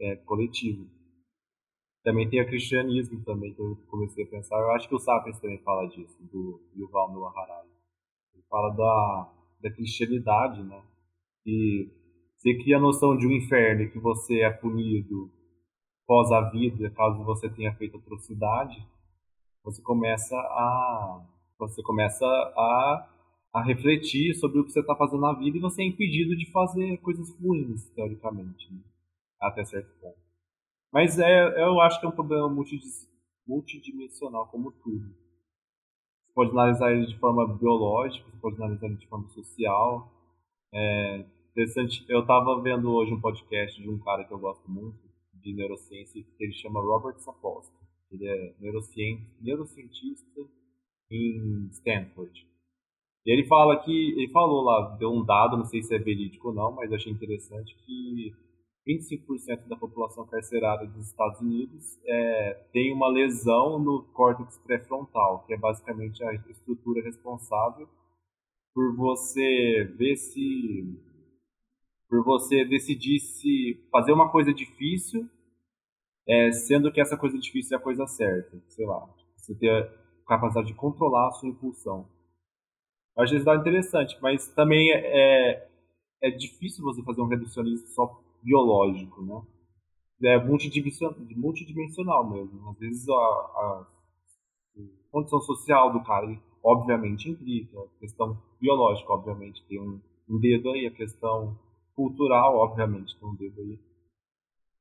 é, 0.00 0.16
coletiva. 0.16 0.84
Também 2.02 2.28
tem 2.28 2.42
o 2.42 2.46
cristianismo 2.46 3.22
também, 3.24 3.52
que 3.54 3.60
eu 3.60 3.76
comecei 3.88 4.24
a 4.24 4.26
pensar. 4.28 4.58
Eu 4.58 4.70
acho 4.72 4.88
que 4.88 4.94
o 4.94 4.98
Sapiens 4.98 5.38
também 5.38 5.58
fala 5.58 5.86
disso, 5.86 6.16
do 6.32 6.60
Yuval 6.74 7.12
Noah 7.12 7.38
Harari. 7.38 7.68
Ele 8.34 8.42
fala 8.48 8.70
da 8.70 9.32
da 9.60 9.70
cristianidade, 9.70 10.62
né? 10.62 10.82
E 11.46 11.88
você 12.36 12.54
cria 12.54 12.78
a 12.78 12.80
noção 12.80 13.16
de 13.16 13.26
um 13.26 13.32
inferno 13.32 13.90
que 13.90 13.98
você 13.98 14.40
é 14.40 14.50
punido 14.50 15.30
pós 16.06 16.30
a 16.32 16.50
vida, 16.50 16.90
caso 16.90 17.22
você 17.24 17.48
tenha 17.48 17.74
feito 17.76 17.96
atrocidade, 17.96 18.84
você 19.62 19.80
começa 19.82 20.34
a 20.36 21.26
você 21.58 21.82
começa 21.82 22.24
a, 22.24 23.08
a 23.52 23.62
refletir 23.62 24.34
sobre 24.34 24.58
o 24.58 24.64
que 24.64 24.72
você 24.72 24.80
está 24.80 24.96
fazendo 24.96 25.20
na 25.20 25.34
vida 25.34 25.58
e 25.58 25.60
você 25.60 25.82
é 25.82 25.86
impedido 25.86 26.34
de 26.34 26.50
fazer 26.50 26.96
coisas 26.98 27.28
ruins, 27.38 27.84
teoricamente, 27.90 28.72
né? 28.72 28.80
até 29.38 29.64
certo 29.64 29.90
ponto. 30.00 30.18
Mas 30.92 31.18
é, 31.18 31.62
eu 31.62 31.78
acho 31.80 32.00
que 32.00 32.06
é 32.06 32.08
um 32.08 32.12
problema 32.12 32.48
multidimensional, 33.46 34.48
como 34.48 34.72
tudo. 34.72 35.14
Você 36.30 36.34
pode 36.34 36.50
analisar 36.52 36.92
ele 36.92 37.06
de 37.06 37.18
forma 37.18 37.46
biológica, 37.58 38.24
você 38.30 38.36
pode 38.40 38.56
analisar 38.56 38.86
ele 38.86 38.96
de 38.96 39.08
forma 39.08 39.28
social. 39.30 40.08
É 40.72 41.24
interessante. 41.50 42.04
Eu 42.08 42.20
estava 42.20 42.60
vendo 42.62 42.88
hoje 42.92 43.12
um 43.12 43.20
podcast 43.20 43.82
de 43.82 43.88
um 43.88 43.98
cara 43.98 44.24
que 44.24 44.32
eu 44.32 44.38
gosto 44.38 44.70
muito, 44.70 44.96
de 45.34 45.52
neurociência, 45.52 46.22
que 46.22 46.44
ele 46.44 46.52
chama 46.52 46.80
Robert 46.80 47.18
Sapolsky. 47.18 47.74
Ele 48.12 48.28
é 48.28 48.54
neurocientista 48.60 50.40
em 51.10 51.66
Stanford. 51.72 52.46
E 53.26 53.32
ele 53.32 53.44
fala 53.46 53.76
que, 53.82 54.12
ele 54.12 54.30
falou 54.30 54.62
lá, 54.62 54.96
deu 54.96 55.12
um 55.12 55.24
dado, 55.24 55.56
não 55.56 55.64
sei 55.64 55.82
se 55.82 55.94
é 55.94 55.98
verídico 55.98 56.48
ou 56.48 56.54
não, 56.54 56.72
mas 56.72 56.92
achei 56.92 57.12
interessante 57.12 57.74
que 57.84 58.32
25% 58.86 59.68
da 59.68 59.76
população 59.76 60.26
carcerária 60.26 60.86
dos 60.88 61.08
Estados 61.08 61.40
Unidos 61.40 61.98
é, 62.04 62.54
tem 62.72 62.92
uma 62.92 63.08
lesão 63.08 63.78
no 63.78 64.04
córtex 64.14 64.58
pré-frontal, 64.58 65.44
que 65.46 65.54
é 65.54 65.56
basicamente 65.56 66.22
a 66.24 66.34
estrutura 66.48 67.02
responsável 67.02 67.88
por 68.74 68.96
você 68.96 69.84
ver 69.96 70.16
se. 70.16 70.98
por 72.08 72.24
você 72.24 72.64
decidir 72.64 73.20
se 73.20 73.86
fazer 73.90 74.12
uma 74.12 74.30
coisa 74.30 74.52
difícil 74.52 75.28
é, 76.26 76.52
sendo 76.52 76.92
que 76.92 77.00
essa 77.00 77.16
coisa 77.16 77.38
difícil 77.38 77.76
é 77.76 77.80
a 77.80 77.82
coisa 77.82 78.06
certa, 78.06 78.56
sei 78.68 78.86
lá, 78.86 79.08
você 79.36 79.54
ter 79.54 79.68
a 79.68 80.26
capacidade 80.26 80.68
de 80.68 80.74
controlar 80.74 81.28
a 81.28 81.32
sua 81.32 81.48
impulsão. 81.48 82.08
Eu 83.16 83.24
acho 83.24 83.34
isso 83.34 83.52
interessante, 83.52 84.16
mas 84.22 84.46
também 84.54 84.92
é, 84.92 85.68
é 86.22 86.30
difícil 86.30 86.84
você 86.84 87.02
fazer 87.02 87.20
um 87.20 87.26
reducionismo 87.26 87.88
só 87.88 88.06
biológico, 88.42 89.22
né? 89.22 89.42
É 90.22 90.38
multidimensional 91.36 92.28
mesmo. 92.28 92.70
Às 92.70 92.78
vezes 92.78 93.08
a, 93.08 93.12
a 93.12 93.86
condição 95.10 95.40
social 95.40 95.92
do 95.92 96.02
cara, 96.02 96.26
obviamente, 96.62 97.30
implica. 97.30 97.78
A 97.78 98.00
questão 98.00 98.40
biológica, 98.60 99.12
obviamente, 99.12 99.64
tem 99.66 99.80
um, 99.80 100.00
um 100.28 100.38
dedo 100.38 100.70
aí. 100.70 100.86
A 100.86 100.90
questão 100.90 101.58
cultural, 101.94 102.56
obviamente, 102.56 103.18
tem 103.18 103.28
um 103.28 103.34
dedo 103.34 103.60
aí. 103.60 103.78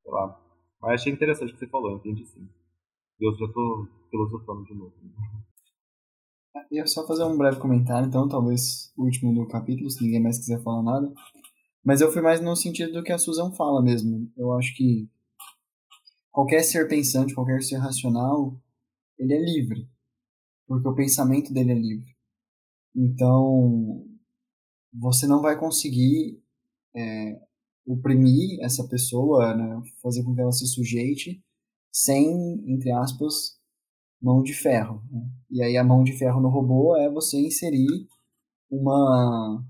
Sei 0.04 0.12
lá. 0.12 0.40
Mas 0.82 1.02
achei 1.02 1.14
interessante 1.14 1.52
o 1.52 1.54
que 1.54 1.60
você 1.60 1.68
falou, 1.68 1.92
entendi 1.92 2.26
sim. 2.26 2.48
Eu 3.20 3.36
já 3.36 3.46
estou 3.46 3.88
filosofando 4.10 4.64
de 4.66 4.74
novo. 4.74 4.94
Eu 6.72 6.78
ia 6.78 6.88
só 6.88 7.06
fazer 7.06 7.24
um 7.24 7.38
breve 7.38 7.60
comentário, 7.60 8.08
então, 8.08 8.28
talvez 8.28 8.94
o 8.98 9.04
último 9.04 9.34
do 9.34 9.48
capítulo, 9.48 9.90
se 9.90 10.04
ninguém 10.04 10.22
mais 10.22 10.38
quiser 10.38 10.62
falar 10.64 10.84
nada. 10.84 11.14
Mas 11.84 12.02
eu 12.02 12.12
fui 12.12 12.22
mais 12.22 12.42
no 12.42 12.56
sentido 12.56 12.94
do 12.94 13.04
que 13.04 13.12
a 13.12 13.18
Susan 13.18 13.52
fala 13.52 13.82
mesmo. 13.82 14.32
Eu 14.38 14.54
acho 14.54 14.76
que 14.76 15.10
qualquer 16.32 16.64
ser 16.64 16.88
pensante, 16.88 17.34
qualquer 17.34 17.62
ser 17.62 17.78
racional, 17.78 18.60
ele 19.18 19.34
é 19.34 19.40
livre. 19.40 19.90
Porque 20.68 20.88
o 20.88 20.96
pensamento 20.96 21.54
dele 21.54 21.72
é 21.72 21.76
livre. 21.76 22.16
Então, 22.96 24.06
você 24.94 25.26
não 25.26 25.42
vai 25.42 25.58
conseguir 25.58 26.42
é, 26.96 27.40
oprimir 27.86 28.60
essa 28.62 28.88
pessoa, 28.88 29.56
né, 29.56 29.82
fazer 30.02 30.24
com 30.24 30.36
que 30.36 30.42
ela 30.42 30.52
se 30.52 30.68
sujeite 30.68 31.44
sem, 31.92 32.64
entre 32.72 32.92
aspas, 32.92 33.60
mão 34.22 34.44
de 34.44 34.54
ferro. 34.54 35.04
Né? 35.12 35.30
E 35.50 35.64
aí 35.64 35.78
a 35.78 35.84
mão 35.84 36.04
de 36.04 36.18
ferro 36.18 36.42
no 36.42 36.50
robô 36.50 36.96
é 36.96 37.10
você 37.10 37.40
inserir 37.40 38.08
uma 38.70 39.66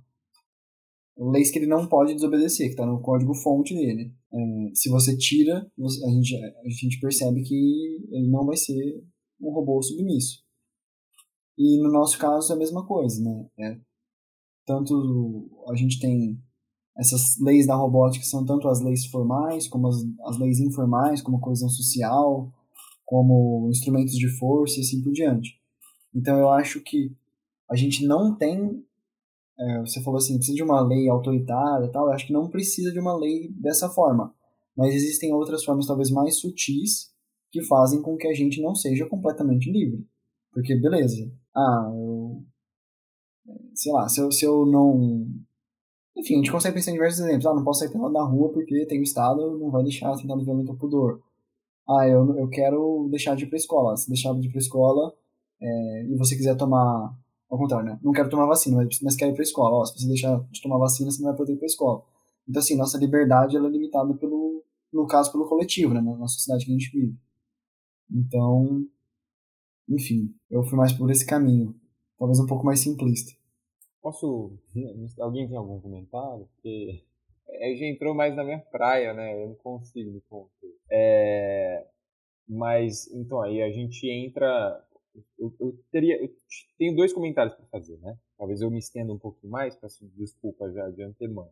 leis 1.20 1.52
que 1.52 1.60
ele 1.60 1.68
não 1.68 1.88
pode 1.88 2.14
desobedecer, 2.14 2.68
que 2.68 2.74
está 2.74 2.86
no 2.86 3.02
código 3.02 3.34
fonte 3.34 3.74
dele. 3.74 4.14
É, 4.32 4.72
se 4.74 4.90
você 4.90 5.18
tira, 5.18 5.70
a 5.78 6.10
gente, 6.12 6.36
a 6.36 6.70
gente 6.70 7.00
percebe 7.00 7.42
que 7.44 8.08
ele 8.12 8.30
não 8.30 8.46
vai 8.46 8.56
ser 8.56 9.04
um 9.42 9.52
robô 9.52 9.82
submisso. 9.82 10.44
E 11.58 11.78
no 11.82 11.92
nosso 11.92 12.18
caso 12.18 12.54
é 12.54 12.56
a 12.56 12.60
mesma 12.60 12.86
coisa, 12.86 13.22
né? 13.22 13.50
É, 13.60 13.80
tanto 14.66 15.50
a 15.68 15.76
gente 15.76 16.00
tem 16.00 16.42
essas 16.98 17.40
leis 17.40 17.66
da 17.66 17.76
robótica 17.76 18.26
são 18.26 18.46
tanto 18.46 18.68
as 18.68 18.82
leis 18.82 19.06
formais 19.06 19.68
como 19.68 19.88
as, 19.88 19.98
as 20.26 20.38
leis 20.38 20.60
informais, 20.60 21.22
como 21.22 21.40
coesão 21.40 21.70
social, 21.70 22.52
como 23.06 23.68
instrumentos 23.70 24.16
de 24.16 24.28
força 24.38 24.78
e 24.78 24.82
assim 24.82 25.02
por 25.02 25.12
diante. 25.12 25.60
Então 26.14 26.38
eu 26.38 26.50
acho 26.50 26.82
que 26.82 27.16
a 27.70 27.76
gente 27.76 28.06
não 28.06 28.36
tem 28.36 28.84
é, 29.60 29.80
você 29.82 30.02
falou 30.02 30.18
assim, 30.18 30.38
precisa 30.38 30.56
de 30.56 30.64
uma 30.64 30.82
lei 30.82 31.10
autoritária 31.10 31.86
e 31.86 31.92
tal, 31.92 32.08
eu 32.08 32.14
acho 32.14 32.28
que 32.28 32.34
não 32.34 32.50
precisa 32.50 32.92
de 32.92 33.00
uma 33.00 33.16
lei 33.16 33.50
dessa 33.52 33.90
forma. 33.90 34.34
Mas 34.76 34.96
existem 34.96 35.34
outras 35.34 35.66
formas 35.66 35.86
talvez 35.86 36.10
mais 36.10 36.40
sutis 36.40 37.12
que 37.52 37.62
fazem 37.64 38.02
com 38.02 38.16
que 38.16 38.28
a 38.28 38.34
gente 38.34 38.62
não 38.62 38.74
seja 38.74 39.06
completamente 39.06 39.70
livre. 39.70 40.08
Porque, 40.52 40.76
beleza, 40.76 41.30
ah, 41.56 41.92
eu. 41.94 42.44
Sei 43.74 43.92
lá, 43.92 44.08
se 44.08 44.22
eu, 44.22 44.32
se 44.32 44.46
eu 44.46 44.66
não. 44.66 45.28
Enfim, 46.18 46.36
a 46.36 46.38
gente 46.38 46.52
consegue 46.52 46.76
pensar 46.76 46.92
em 46.92 46.94
diversos 46.94 47.20
exemplos. 47.20 47.46
Ah, 47.46 47.54
não 47.54 47.64
posso 47.64 47.80
sair 47.80 47.92
pela 47.92 48.24
rua 48.24 48.52
porque 48.52 48.86
tem 48.86 49.00
o 49.00 49.04
Estado, 49.04 49.58
não 49.58 49.70
vai 49.72 49.84
deixar 49.84 50.16
tentando 50.16 50.46
violento 50.46 50.72
ao 50.72 50.78
pudor. 50.78 51.22
Ah, 51.90 52.08
eu, 52.08 52.38
eu 52.38 52.48
quero 52.50 53.08
deixar 53.10 53.36
de 53.36 53.46
ir 53.46 53.48
pra 53.48 53.58
escola. 53.58 53.98
Se 53.98 54.08
deixar 54.08 54.34
de 54.34 54.48
ir 54.48 54.52
pra 54.52 54.60
escola 54.60 55.14
é, 55.62 56.06
e 56.06 56.16
você 56.16 56.36
quiser 56.36 56.56
tomar 56.56 57.14
ao 57.50 57.58
contrário, 57.58 57.86
né? 57.88 58.00
Não 58.04 58.12
quero 58.12 58.30
tomar 58.30 58.46
vacina, 58.46 58.78
mas, 58.78 59.02
mas 59.02 59.16
quero 59.16 59.32
ir 59.32 59.34
pra 59.34 59.44
escola. 59.44 59.78
Ó, 59.78 59.86
se 59.86 60.00
você 60.00 60.08
deixar 60.08 60.40
de 60.52 60.62
tomar 60.62 60.78
vacina, 60.78 61.10
você 61.10 61.22
não 61.22 61.30
vai 61.30 61.38
poder 61.38 61.54
ir 61.54 61.58
pra 61.58 61.66
escola. 61.66 62.04
Então, 62.48 62.60
assim, 62.60 62.76
nossa 62.76 62.98
liberdade 62.98 63.58
ela 63.58 63.68
é 63.68 63.72
limitada 63.72 64.14
pelo, 64.16 64.64
no 64.94 65.08
caso, 65.08 65.32
pelo 65.32 65.48
coletivo, 65.48 65.94
né? 65.94 66.02
Na 66.02 66.28
sociedade 66.28 66.66
que 66.66 66.72
a 66.72 66.74
gente 66.74 66.92
vive. 66.92 67.18
Então, 68.12 68.86
enfim, 69.88 70.34
eu 70.50 70.64
fui 70.64 70.78
mais 70.78 70.94
por 70.94 71.10
esse 71.10 71.26
caminho. 71.26 71.76
Talvez 72.18 72.40
um 72.40 72.46
pouco 72.46 72.66
mais 72.66 72.80
simplista. 72.80 73.32
Posso. 74.02 74.54
Alguém 75.20 75.48
tem 75.48 75.58
algum 75.58 75.80
comentário? 75.80 76.48
Porque 76.54 77.04
aí 77.62 77.78
já 77.78 77.86
entrou 77.86 78.14
mais 78.14 78.36
na 78.36 78.44
minha 78.44 78.60
praia, 78.60 79.14
né? 79.14 79.42
Eu 79.42 79.50
não 79.50 79.56
consigo 79.56 80.12
me 80.12 80.22
conter. 80.22 80.76
É... 80.92 81.88
Mas, 82.48 83.08
então, 83.14 83.42
aí 83.42 83.62
a 83.62 83.72
gente 83.72 84.08
entra 84.10 84.84
eu, 85.38 85.54
eu, 85.60 85.80
teria, 85.92 86.22
eu 86.22 86.30
tenho 86.78 86.96
dois 86.96 87.14
comentários 87.14 87.56
para 87.56 87.66
fazer, 87.68 87.98
né? 87.98 88.18
Talvez 88.38 88.62
eu 88.62 88.70
me 88.70 88.80
estenda 88.80 89.12
um 89.14 89.20
pouquinho 89.20 89.52
mais, 89.52 89.76
peço 89.76 90.06
desculpa 90.16 90.72
já 90.72 90.90
de 90.90 91.04
antemão. 91.04 91.52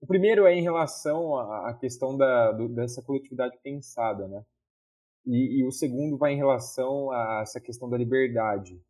O 0.00 0.06
primeiro 0.06 0.46
é 0.46 0.54
em 0.54 0.62
relação 0.62 1.36
à, 1.36 1.70
à 1.70 1.74
questão 1.74 2.16
da, 2.16 2.52
do, 2.52 2.68
dessa 2.68 3.02
coletividade 3.02 3.58
pensada, 3.62 4.26
né? 4.26 4.44
E, 5.26 5.60
e, 5.60 5.64
o 5.64 5.70
segundo 5.70 6.16
vai 6.16 6.32
em 6.32 6.38
relação 6.38 7.10
a 7.10 7.40
essa 7.42 7.60
questão 7.60 7.90
da 7.90 7.98
liberdade 7.98 8.80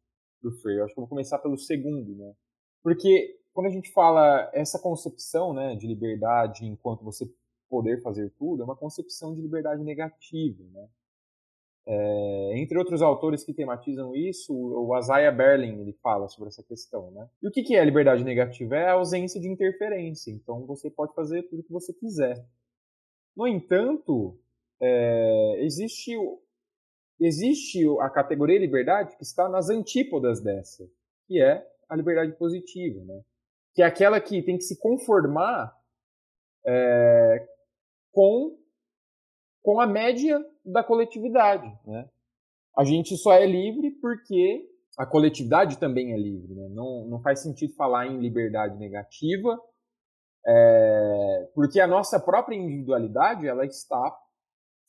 do 0.40 0.52
Freire. 0.52 0.78
Eu 0.78 0.84
acho 0.84 0.94
que 0.94 1.00
eu 1.00 1.02
vou 1.02 1.08
começar 1.08 1.38
pelo 1.40 1.58
segundo, 1.58 2.14
né? 2.14 2.32
Porque 2.82 3.36
quando 3.52 3.66
a 3.66 3.70
gente 3.70 3.92
fala 3.92 4.48
essa 4.54 4.78
concepção, 4.78 5.52
né, 5.52 5.74
de 5.74 5.88
liberdade 5.88 6.64
enquanto 6.64 7.04
você 7.04 7.28
poder 7.68 8.00
fazer 8.00 8.30
tudo, 8.38 8.62
é 8.62 8.64
uma 8.64 8.76
concepção 8.76 9.34
de 9.34 9.42
liberdade 9.42 9.82
negativa, 9.82 10.62
né? 10.72 10.88
É, 11.92 12.52
entre 12.54 12.78
outros 12.78 13.02
autores 13.02 13.42
que 13.42 13.52
tematizam 13.52 14.14
isso, 14.14 14.54
o 14.54 14.96
Isaiah 14.96 15.32
Berlin 15.32 15.80
ele 15.80 15.92
fala 15.94 16.28
sobre 16.28 16.48
essa 16.48 16.62
questão, 16.62 17.10
né? 17.10 17.28
E 17.42 17.48
o 17.48 17.50
que, 17.50 17.64
que 17.64 17.74
é 17.74 17.84
liberdade 17.84 18.22
negativa? 18.22 18.76
É 18.76 18.86
a 18.86 18.92
ausência 18.92 19.40
de 19.40 19.48
interferência. 19.48 20.30
Então 20.30 20.64
você 20.66 20.88
pode 20.88 21.12
fazer 21.14 21.42
tudo 21.48 21.60
o 21.60 21.64
que 21.64 21.72
você 21.72 21.92
quiser. 21.92 22.46
No 23.36 23.44
entanto, 23.44 24.38
é, 24.80 25.64
existe, 25.64 26.12
existe 27.18 27.84
a 28.02 28.08
categoria 28.08 28.60
liberdade 28.60 29.16
que 29.16 29.24
está 29.24 29.48
nas 29.48 29.68
antípodas 29.68 30.40
dessa, 30.40 30.88
que 31.26 31.42
é 31.42 31.66
a 31.88 31.96
liberdade 31.96 32.38
positiva, 32.38 33.02
né? 33.02 33.20
Que 33.74 33.82
é 33.82 33.86
aquela 33.86 34.20
que 34.20 34.40
tem 34.44 34.56
que 34.56 34.62
se 34.62 34.78
conformar 34.78 35.76
é, 36.64 37.48
com 38.12 38.60
com 39.62 39.80
a 39.80 39.86
média 39.86 40.44
da 40.72 40.82
coletividade. 40.82 41.66
Né? 41.86 42.08
A 42.76 42.84
gente 42.84 43.16
só 43.16 43.32
é 43.32 43.46
livre 43.46 43.90
porque 43.92 44.68
a 44.96 45.06
coletividade 45.06 45.78
também 45.78 46.12
é 46.12 46.16
livre. 46.16 46.54
Né? 46.54 46.68
Não, 46.70 47.06
não 47.06 47.20
faz 47.20 47.40
sentido 47.40 47.74
falar 47.74 48.06
em 48.06 48.20
liberdade 48.20 48.78
negativa, 48.78 49.60
é, 50.46 51.50
porque 51.54 51.80
a 51.80 51.86
nossa 51.86 52.18
própria 52.18 52.56
individualidade 52.56 53.46
ela 53.46 53.64
está 53.64 54.18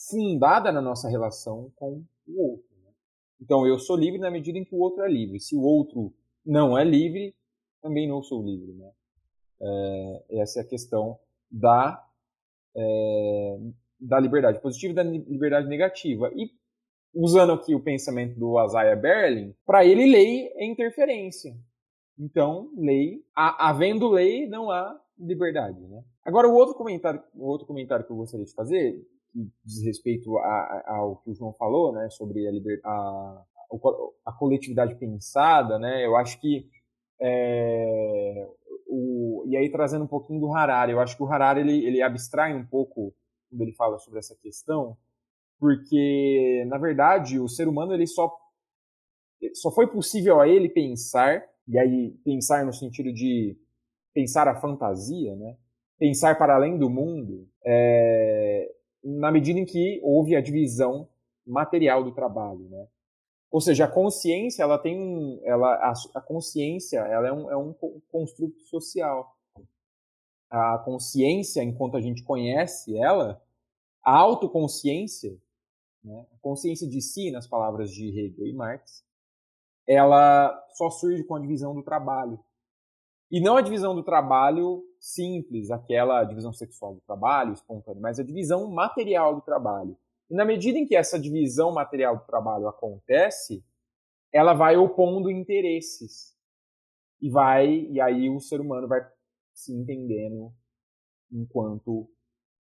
fundada 0.09 0.71
na 0.71 0.81
nossa 0.81 1.09
relação 1.09 1.71
com 1.75 2.03
o 2.27 2.41
outro. 2.41 2.75
Né? 2.83 2.91
Então 3.41 3.67
eu 3.67 3.77
sou 3.77 3.95
livre 3.95 4.19
na 4.19 4.31
medida 4.31 4.57
em 4.57 4.63
que 4.63 4.75
o 4.75 4.79
outro 4.79 5.03
é 5.03 5.09
livre. 5.09 5.39
Se 5.39 5.55
o 5.55 5.61
outro 5.61 6.13
não 6.45 6.77
é 6.77 6.83
livre, 6.83 7.35
também 7.81 8.07
não 8.07 8.21
sou 8.21 8.43
livre. 8.43 8.73
Né? 8.73 8.91
É, 9.61 10.25
essa 10.39 10.59
é 10.59 10.63
a 10.63 10.67
questão 10.67 11.19
da 11.49 12.03
é, 12.75 13.59
da 14.01 14.19
liberdade 14.19 14.59
positiva 14.59 14.93
e 14.93 14.95
da 14.95 15.03
liberdade 15.03 15.67
negativa. 15.67 16.31
E 16.35 16.49
usando 17.13 17.53
aqui 17.53 17.75
o 17.75 17.83
pensamento 17.83 18.39
do 18.39 18.63
Isaiah 18.63 18.95
Berlin, 18.95 19.53
para 19.65 19.85
ele 19.85 20.11
lei 20.11 20.47
é 20.55 20.65
interferência. 20.65 21.53
Então, 22.17 22.69
lei, 22.77 23.21
havendo 23.35 24.09
lei, 24.09 24.47
não 24.47 24.69
há 24.71 24.99
liberdade. 25.17 25.79
Né? 25.87 26.03
Agora, 26.25 26.47
o 26.47 26.53
outro 26.53 26.75
comentário, 26.75 27.21
o 27.33 27.45
outro 27.45 27.67
comentário 27.67 28.05
que 28.05 28.11
eu 28.11 28.17
gostaria 28.17 28.45
de 28.45 28.53
fazer, 28.53 28.93
que 29.31 29.49
diz 29.63 29.83
respeito 29.83 30.37
a, 30.37 30.83
a, 30.85 30.95
ao 30.97 31.17
que 31.17 31.31
o 31.31 31.33
João 31.33 31.53
falou, 31.53 31.93
né, 31.93 32.09
sobre 32.09 32.47
a, 32.47 32.51
liber, 32.51 32.79
a, 32.83 33.43
a 34.25 34.31
coletividade 34.33 34.95
pensada, 34.95 35.79
né, 35.79 36.05
eu 36.05 36.15
acho 36.15 36.39
que 36.39 36.67
é, 37.19 38.47
o, 38.87 39.43
e 39.47 39.55
aí 39.55 39.71
trazendo 39.71 40.03
um 40.03 40.07
pouquinho 40.07 40.39
do 40.39 40.53
Harari, 40.53 40.91
eu 40.91 40.99
acho 40.99 41.15
que 41.15 41.23
o 41.23 41.27
Harari 41.27 41.61
ele, 41.61 41.85
ele 41.85 42.01
abstrai 42.01 42.53
um 42.53 42.65
pouco 42.65 43.13
quando 43.51 43.61
ele 43.61 43.73
fala 43.73 43.99
sobre 43.99 44.19
essa 44.19 44.35
questão, 44.35 44.97
porque 45.59 46.63
na 46.67 46.77
verdade 46.77 47.37
o 47.37 47.47
ser 47.47 47.67
humano 47.67 47.93
ele 47.93 48.07
só 48.07 48.35
só 49.53 49.71
foi 49.71 49.87
possível 49.87 50.39
a 50.39 50.47
ele 50.47 50.69
pensar 50.69 51.43
e 51.67 51.77
aí 51.77 52.11
pensar 52.23 52.65
no 52.65 52.73
sentido 52.73 53.11
de 53.11 53.57
pensar 54.13 54.47
a 54.47 54.59
fantasia, 54.59 55.35
né? 55.35 55.57
Pensar 55.99 56.37
para 56.37 56.55
além 56.55 56.77
do 56.77 56.89
mundo, 56.89 57.47
é, 57.65 58.71
na 59.03 59.31
medida 59.31 59.59
em 59.59 59.65
que 59.65 59.99
houve 60.03 60.35
a 60.35 60.41
divisão 60.41 61.07
material 61.45 62.03
do 62.03 62.11
trabalho, 62.11 62.69
né? 62.69 62.87
Ou 63.51 63.59
seja, 63.59 63.85
a 63.85 63.87
consciência, 63.87 64.63
ela 64.63 64.77
tem, 64.77 65.41
ela, 65.43 65.73
a, 65.75 65.93
a 66.15 66.21
consciência, 66.21 66.99
ela 66.99 67.27
é 67.27 67.33
um, 67.33 67.51
é 67.51 67.57
um 67.57 67.73
construto 68.09 68.61
social 68.61 69.35
a 70.51 70.77
consciência, 70.79 71.63
enquanto 71.63 71.95
a 71.95 72.01
gente 72.01 72.23
conhece 72.23 72.97
ela, 72.97 73.41
a 74.03 74.13
autoconsciência, 74.17 75.37
né, 76.03 76.27
a 76.33 76.37
consciência 76.41 76.87
de 76.87 77.01
si, 77.01 77.31
nas 77.31 77.47
palavras 77.47 77.89
de 77.89 78.09
Hegel 78.09 78.47
e 78.47 78.53
Marx, 78.53 79.05
ela 79.87 80.53
só 80.73 80.89
surge 80.89 81.23
com 81.23 81.35
a 81.35 81.39
divisão 81.39 81.73
do 81.73 81.81
trabalho. 81.81 82.37
E 83.31 83.39
não 83.39 83.55
a 83.55 83.61
divisão 83.61 83.95
do 83.95 84.03
trabalho 84.03 84.83
simples, 84.99 85.71
aquela 85.71 86.25
divisão 86.25 86.51
sexual 86.51 86.95
do 86.95 87.01
trabalho, 87.01 87.53
espontânea, 87.53 88.01
mas 88.01 88.19
a 88.19 88.23
divisão 88.23 88.69
material 88.69 89.35
do 89.35 89.41
trabalho. 89.41 89.97
E 90.29 90.35
na 90.35 90.43
medida 90.43 90.77
em 90.77 90.85
que 90.85 90.97
essa 90.97 91.17
divisão 91.17 91.71
material 91.71 92.17
do 92.17 92.25
trabalho 92.25 92.67
acontece, 92.67 93.63
ela 94.33 94.53
vai 94.53 94.75
opondo 94.75 95.31
interesses. 95.31 96.37
E 97.21 97.29
vai, 97.29 97.87
e 97.89 98.01
aí 98.01 98.29
o 98.29 98.39
ser 98.39 98.59
humano 98.59 98.87
vai 98.87 99.01
se 99.53 99.73
entendendo 99.73 100.53
enquanto 101.31 102.09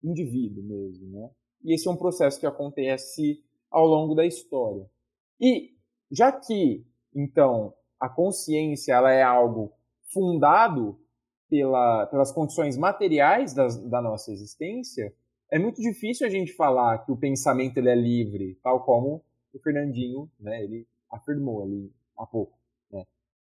indivíduo 0.04 0.64
mesmo, 0.64 1.10
né? 1.10 1.30
E 1.64 1.74
esse 1.74 1.88
é 1.88 1.92
um 1.92 1.98
processo 1.98 2.40
que 2.40 2.46
acontece 2.46 3.44
ao 3.70 3.86
longo 3.86 4.16
da 4.16 4.26
história. 4.26 4.90
E 5.40 5.76
já 6.12 6.32
que 6.32 6.86
então 7.14 7.74
a 8.00 8.08
consciência 8.08 8.94
ela 8.94 9.12
é 9.12 9.22
algo 9.22 9.74
fundado 10.12 11.00
pela, 11.50 12.06
pelas 12.08 12.32
condições 12.32 12.78
materiais 12.78 13.54
das, 13.54 13.78
da 13.90 14.02
nossa 14.02 14.32
existência, 14.32 15.14
é 15.52 15.58
muito 15.58 15.82
difícil 15.82 16.26
a 16.26 16.30
gente 16.30 16.54
falar 16.54 17.00
que 17.00 17.12
o 17.12 17.18
pensamento 17.18 17.78
ele 17.78 17.90
é 17.90 17.96
livre, 17.96 18.60
tal 18.64 18.84
como 18.84 19.24
o 19.54 19.60
Fernandinho, 19.60 20.30
né, 20.40 20.64
ele 20.64 20.88
afirmou 21.12 21.64
ali 21.64 21.92
há 22.18 22.26
pouco. 22.26 22.58
Né? 22.92 23.04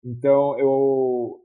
Então 0.04 0.58
eu, 0.58 1.40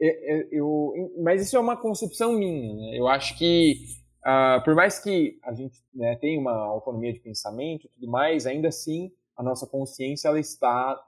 eu, 0.00 0.48
eu, 0.50 1.14
mas 1.22 1.42
isso 1.42 1.56
é 1.56 1.60
uma 1.60 1.76
concepção 1.76 2.32
minha. 2.32 2.74
Né? 2.74 2.98
Eu 2.98 3.06
acho 3.06 3.36
que 3.36 3.76
uh, 4.24 4.62
por 4.64 4.74
mais 4.74 4.98
que 4.98 5.38
a 5.42 5.52
gente 5.52 5.78
né, 5.94 6.16
tenha 6.16 6.40
uma 6.40 6.54
autonomia 6.54 7.12
de 7.12 7.20
pensamento 7.20 7.86
e 7.86 7.88
tudo 7.90 8.08
mais, 8.08 8.46
ainda 8.46 8.68
assim 8.68 9.12
a 9.36 9.42
nossa 9.42 9.66
consciência 9.66 10.28
ela 10.28 10.40
está 10.40 11.02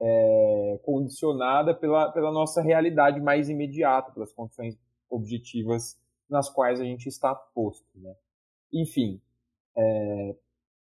é, 0.00 0.80
condicionada 0.82 1.74
pela, 1.74 2.10
pela 2.10 2.32
nossa 2.32 2.60
realidade 2.60 3.20
mais 3.20 3.48
imediata, 3.48 4.10
pelas 4.12 4.32
condições 4.32 4.76
objetivas 5.08 5.98
nas 6.28 6.48
quais 6.50 6.80
a 6.80 6.84
gente 6.84 7.06
está 7.08 7.34
posto. 7.34 7.86
Né? 7.94 8.14
Enfim, 8.72 9.20
é, 9.76 10.36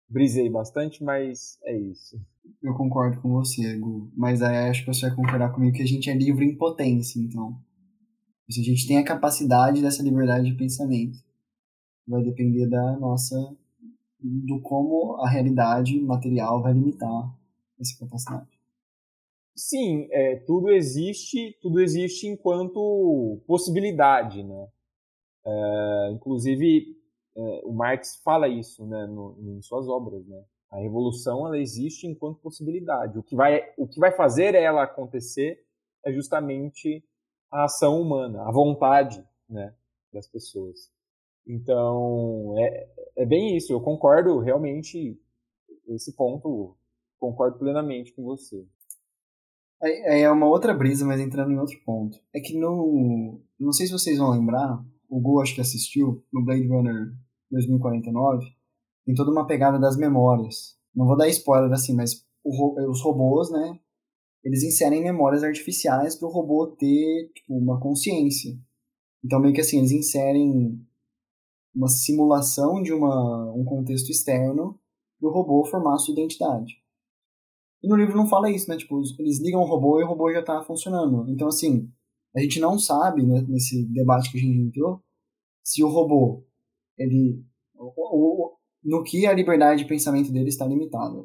brisei 0.09 0.49
bastante, 0.49 1.03
mas 1.03 1.59
é 1.65 1.77
isso. 1.77 2.21
Eu 2.63 2.75
concordo 2.75 3.21
com 3.21 3.31
você, 3.31 3.77
Gu. 3.79 4.11
Mas 4.17 4.43
aí 4.43 4.69
acho 4.69 4.85
que 4.85 4.93
você 4.93 5.07
vai 5.07 5.17
concordar 5.17 5.53
comigo 5.53 5.77
que 5.77 5.83
a 5.83 5.87
gente 5.87 6.09
é 6.11 6.15
livre 6.15 6.45
em 6.45 6.57
potência, 6.57 7.21
então. 7.21 7.59
Se 8.49 8.61
a 8.61 8.65
gente 8.65 8.87
tem 8.87 8.99
a 8.99 9.05
capacidade 9.05 9.83
dessa 9.83 10.03
liberdade 10.03 10.51
de 10.51 10.57
pensamento. 10.57 11.19
Vai 12.07 12.23
depender 12.23 12.69
da 12.69 12.97
nossa. 12.99 13.37
do 14.21 14.61
como 14.61 15.17
a 15.17 15.29
realidade 15.29 16.01
material 16.01 16.63
vai 16.63 16.73
limitar 16.73 17.37
essa 17.81 17.99
capacidade. 17.99 18.49
Sim, 19.57 20.07
é, 20.11 20.37
tudo 20.47 20.71
existe, 20.71 21.57
tudo 21.63 21.81
existe 21.81 22.27
enquanto 22.27 23.41
possibilidade, 23.47 24.43
né? 24.43 24.69
É, 25.47 26.11
inclusive, 26.13 26.96
é, 27.37 27.61
o 27.65 27.73
Marx 27.73 28.17
fala 28.25 28.49
isso, 28.49 28.87
né, 28.87 29.07
no, 29.07 29.37
em 29.39 29.61
suas 29.61 29.87
obras, 29.87 30.27
né? 30.27 30.43
A 30.71 30.79
revolução 30.79 31.47
ela 31.47 31.59
existe 31.59 32.07
enquanto 32.07 32.41
possibilidade. 32.41 33.19
O 33.19 33.23
que 33.23 33.37
vai, 33.37 33.63
o 33.77 33.87
que 33.87 34.01
vai 34.01 34.11
fazer 34.11 34.55
ela 34.55 34.83
acontecer 34.83 35.63
é 36.05 36.13
justamente 36.13 37.05
a 37.51 37.65
ação 37.65 38.01
humana, 38.01 38.43
a 38.43 38.51
vontade, 38.51 39.23
né, 39.49 39.75
das 40.13 40.27
pessoas. 40.27 40.91
Então, 41.47 42.55
é, 42.59 42.89
é 43.19 43.27
bem 43.27 43.57
isso. 43.57 43.73
Eu 43.73 43.81
concordo 43.81 44.41
realmente 44.41 45.21
esse 45.89 46.17
ponto, 46.17 46.77
concordo 47.19 47.59
plenamente 47.59 48.13
com 48.13 48.25
você. 48.25 48.67
É, 49.81 50.23
é 50.23 50.31
uma 50.31 50.47
outra 50.47 50.75
brisa, 50.75 51.05
mas 51.05 51.21
entrando 51.21 51.53
em 51.53 51.59
outro 51.59 51.79
ponto. 51.85 52.19
É 52.35 52.41
que 52.41 52.59
no. 52.59 53.41
Não 53.61 53.73
sei 53.73 53.87
se 53.87 53.93
vocês 53.93 54.19
vão 54.19 54.31
lembrar, 54.31 54.83
o 55.09 55.21
Gu 55.21 55.41
acho 55.41 55.55
que 55.55 55.61
assistiu, 55.61 56.25
no 56.33 56.45
Blade 56.45 56.67
Runner 56.67 57.15
2049, 57.51 58.45
tem 59.05 59.15
toda 59.15 59.31
uma 59.31 59.47
pegada 59.47 59.79
das 59.79 59.97
memórias. 59.97 60.77
Não 60.95 61.07
vou 61.07 61.17
dar 61.17 61.29
spoiler 61.29 61.73
assim, 61.73 61.95
mas 61.95 62.25
o, 62.45 62.91
os 62.91 63.03
robôs, 63.03 63.51
né? 63.51 63.79
Eles 64.45 64.63
inserem 64.63 65.03
memórias 65.03 65.43
artificiais 65.43 66.15
para 66.15 66.29
o 66.29 66.31
robô 66.31 66.69
ter 66.69 67.31
tipo, 67.35 67.57
uma 67.57 67.81
consciência. 67.81 68.57
Então, 69.25 69.41
meio 69.41 69.55
que 69.55 69.61
assim, 69.61 69.79
eles 69.79 69.91
inserem 69.91 70.81
uma 71.75 71.89
simulação 71.89 72.83
de 72.83 72.93
uma, 72.93 73.53
um 73.53 73.65
contexto 73.65 74.11
externo 74.11 74.79
para 75.21 75.29
o 75.29 75.33
robô 75.33 75.65
formar 75.65 75.99
sua 75.99 76.13
identidade. 76.13 76.75
E 77.83 77.89
no 77.89 77.97
livro 77.97 78.17
não 78.17 78.27
fala 78.27 78.51
isso, 78.51 78.69
né? 78.69 78.77
Tipo, 78.77 79.01
eles 79.19 79.41
ligam 79.41 79.61
o 79.61 79.67
robô 79.67 80.01
e 80.01 80.05
o 80.05 80.07
robô 80.07 80.33
já 80.33 80.43
tá 80.43 80.63
funcionando. 80.63 81.29
Então, 81.31 81.49
assim, 81.49 81.91
a 82.35 82.41
gente 82.41 82.61
não 82.61 82.79
sabe, 82.79 83.25
né, 83.25 83.45
nesse 83.49 83.85
debate 83.87 84.31
que 84.31 84.39
a 84.39 84.41
gente 84.41 84.59
entrou, 84.59 85.03
se 85.65 85.83
o 85.83 85.89
robô, 85.89 86.45
ele. 86.99 87.43
no 88.85 89.03
que 89.03 89.27
a 89.27 89.33
liberdade 89.33 89.83
de 89.83 89.89
pensamento 89.89 90.33
dele 90.33 90.49
está 90.49 90.67
limitada. 90.67 91.25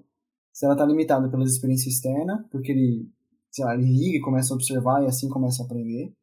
Se 0.52 0.66
ela 0.66 0.74
está 0.74 0.86
limitada 0.86 1.30
pela 1.30 1.44
experiência 1.44 1.90
externa, 1.90 2.46
porque 2.52 2.72
ele, 2.72 3.10
sei 3.50 3.64
lá, 3.64 3.74
ele 3.74 3.86
liga 3.86 4.18
e 4.18 4.22
começa 4.22 4.54
a 4.54 4.56
observar 4.56 5.04
e 5.04 5.08
assim 5.08 5.30
começa 5.30 5.64
a 5.64 5.66
aprender. 5.66 6.14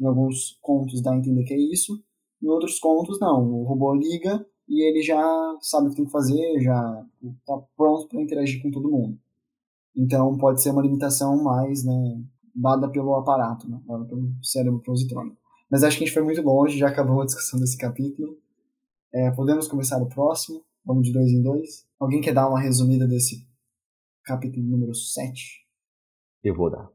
Em 0.00 0.06
alguns 0.06 0.58
contos 0.60 1.00
dá 1.00 1.12
a 1.12 1.16
entender 1.16 1.44
que 1.44 1.54
é 1.54 1.58
isso. 1.58 2.02
Em 2.42 2.48
outros 2.48 2.78
contos, 2.78 3.18
não. 3.20 3.44
O 3.52 3.64
robô 3.64 3.94
liga 3.94 4.44
e 4.68 4.82
ele 4.88 5.02
já 5.02 5.22
sabe 5.60 5.86
o 5.86 5.90
que 5.90 5.96
tem 5.96 6.04
que 6.04 6.10
fazer, 6.10 6.60
já 6.60 7.06
está 7.22 7.56
pronto 7.76 8.08
para 8.08 8.20
interagir 8.20 8.60
com 8.62 8.70
todo 8.70 8.90
mundo. 8.90 9.18
Então 9.96 10.36
pode 10.36 10.60
ser 10.60 10.70
uma 10.70 10.82
limitação 10.82 11.42
mais 11.42 11.84
né, 11.84 12.20
dada 12.54 12.88
pelo 12.90 13.14
aparato, 13.14 13.68
né, 13.68 13.80
dada 13.86 14.04
pelo 14.04 14.32
cérebro 14.42 14.80
positrônico. 14.80 15.36
Mas 15.70 15.82
acho 15.82 15.96
que 15.96 16.04
a 16.04 16.06
gente 16.06 16.14
foi 16.14 16.22
muito 16.22 16.42
longe, 16.42 16.78
já 16.78 16.88
acabou 16.88 17.22
a 17.22 17.24
discussão 17.24 17.58
desse 17.58 17.76
capítulo. 17.76 18.36
É, 19.16 19.30
podemos 19.30 19.66
começar 19.66 19.96
o 20.02 20.10
próximo? 20.10 20.62
Vamos 20.84 21.06
de 21.06 21.12
dois 21.14 21.30
em 21.30 21.42
dois. 21.42 21.88
Alguém 21.98 22.20
quer 22.20 22.34
dar 22.34 22.50
uma 22.50 22.60
resumida 22.60 23.08
desse 23.08 23.48
capítulo 24.22 24.62
número 24.62 24.94
7? 24.94 25.66
Eu 26.44 26.54
vou 26.54 26.70
dar. 26.70 26.86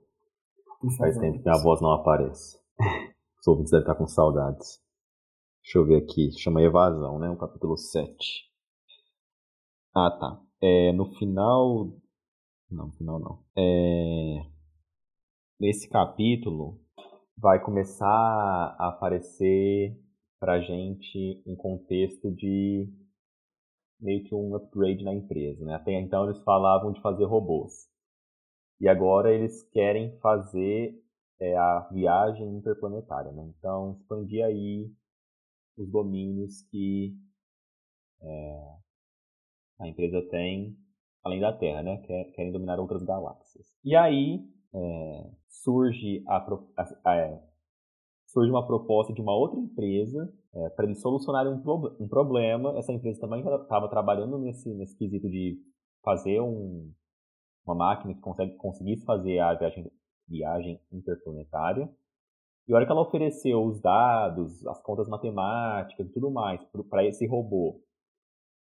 Por 0.79 0.95
Faz 0.97 1.17
tempo 1.17 1.41
que 1.41 1.49
a 1.49 1.57
voz 1.57 1.81
não 1.81 1.91
aparece. 1.91 2.59
Os 3.41 3.47
ouvintes 3.47 3.71
devem 3.71 3.85
estar 3.85 3.95
com 3.95 4.05
saudades. 4.05 4.79
Deixa 5.63 5.79
eu 5.79 5.85
ver 5.87 6.03
aqui. 6.03 6.31
Chama 6.37 6.61
Evasão, 6.61 7.17
né? 7.17 7.27
O 7.27 7.37
capítulo 7.37 7.75
7. 7.75 8.15
Ah, 9.95 10.11
tá. 10.11 10.39
É, 10.61 10.91
no 10.93 11.07
final 11.15 11.99
não, 12.69 12.91
final 12.91 13.19
não. 13.19 13.43
É... 13.57 14.45
Nesse 15.59 15.89
capítulo 15.89 16.79
vai 17.35 17.59
começar 17.59 18.05
a 18.07 18.89
aparecer 18.89 19.99
pra 20.41 20.59
gente 20.59 21.39
um 21.45 21.55
contexto 21.55 22.31
de 22.31 22.91
meio 23.99 24.23
que 24.23 24.33
um 24.33 24.55
upgrade 24.55 25.03
na 25.03 25.13
empresa, 25.13 25.63
né? 25.63 25.75
Até 25.75 25.93
então 25.93 26.25
eles 26.25 26.41
falavam 26.41 26.91
de 26.91 26.99
fazer 26.99 27.25
robôs. 27.25 27.87
E 28.79 28.89
agora 28.89 29.31
eles 29.31 29.61
querem 29.69 30.17
fazer 30.17 30.99
é, 31.39 31.55
a 31.55 31.87
viagem 31.91 32.57
interplanetária, 32.57 33.31
né? 33.31 33.53
Então 33.55 33.91
expandir 33.91 34.43
aí 34.43 34.91
os 35.77 35.87
domínios 35.91 36.63
que 36.71 37.15
é, 38.19 38.75
a 39.79 39.87
empresa 39.87 40.23
tem 40.31 40.75
além 41.23 41.39
da 41.39 41.53
Terra, 41.53 41.83
né? 41.83 41.97
Querem 42.33 42.51
dominar 42.51 42.79
outras 42.79 43.03
galáxias. 43.03 43.67
E 43.85 43.95
aí 43.95 44.43
é, 44.73 45.31
surge, 45.47 46.23
a, 46.27 46.37
a, 46.77 47.11
a, 47.11 47.50
surge 48.31 48.49
uma 48.49 48.65
proposta 48.65 49.13
de 49.13 49.21
uma 49.21 49.35
outra 49.35 49.59
empresa 49.59 50.31
é, 50.53 50.69
para 50.69 50.85
eles 50.85 51.01
solucionarem 51.01 51.51
um, 51.51 51.61
pro, 51.61 51.95
um, 51.99 52.07
problema. 52.07 52.77
Essa 52.77 52.91
empresa 52.91 53.19
também 53.19 53.39
estava 53.41 53.89
trabalhando 53.89 54.37
nesse, 54.37 54.73
nesse 54.73 54.97
quesito 54.97 55.29
de 55.29 55.59
fazer 56.03 56.41
um, 56.41 56.91
uma 57.65 57.75
máquina 57.75 58.13
que 58.13 58.21
consegue, 58.21 58.55
conseguisse 58.55 59.05
fazer 59.05 59.39
a 59.39 59.53
viagem, 59.53 59.91
viagem 60.27 60.81
interplanetária. 60.91 61.89
E 62.67 62.73
a 62.73 62.75
hora 62.75 62.85
que 62.85 62.91
ela 62.91 63.01
ofereceu 63.01 63.63
os 63.63 63.81
dados, 63.81 64.65
as 64.65 64.81
contas 64.81 65.07
matemáticas 65.09 66.07
e 66.07 66.11
tudo 66.13 66.31
mais 66.31 66.61
para 66.89 67.05
esse 67.05 67.25
robô 67.27 67.81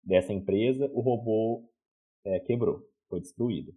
dessa 0.02 0.32
empresa, 0.32 0.90
o 0.94 1.00
robô 1.00 1.68
é, 2.24 2.40
quebrou, 2.40 2.82
foi 3.08 3.20
destruído. 3.20 3.72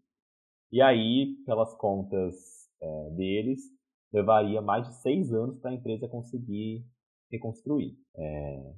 E 0.72 0.82
aí, 0.82 1.36
pelas 1.46 1.74
contas 1.76 2.70
é, 2.80 3.10
deles, 3.10 3.62
levaria 4.12 4.62
mais 4.62 4.88
de 4.88 4.95
seis 5.02 5.34
anos 5.34 5.60
para 5.60 5.71
a 5.71 5.74
empresa 5.74 6.08
conseguir 6.08 6.86
reconstruir. 7.32 7.97
É... 8.15 8.74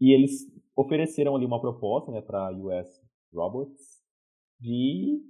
E 0.00 0.12
eles 0.12 0.46
ofereceram 0.76 1.36
ali 1.36 1.46
uma 1.46 1.60
proposta 1.60 2.10
né, 2.10 2.20
para 2.20 2.48
a 2.48 2.52
US 2.52 3.00
Robots 3.32 4.02
de 4.60 5.22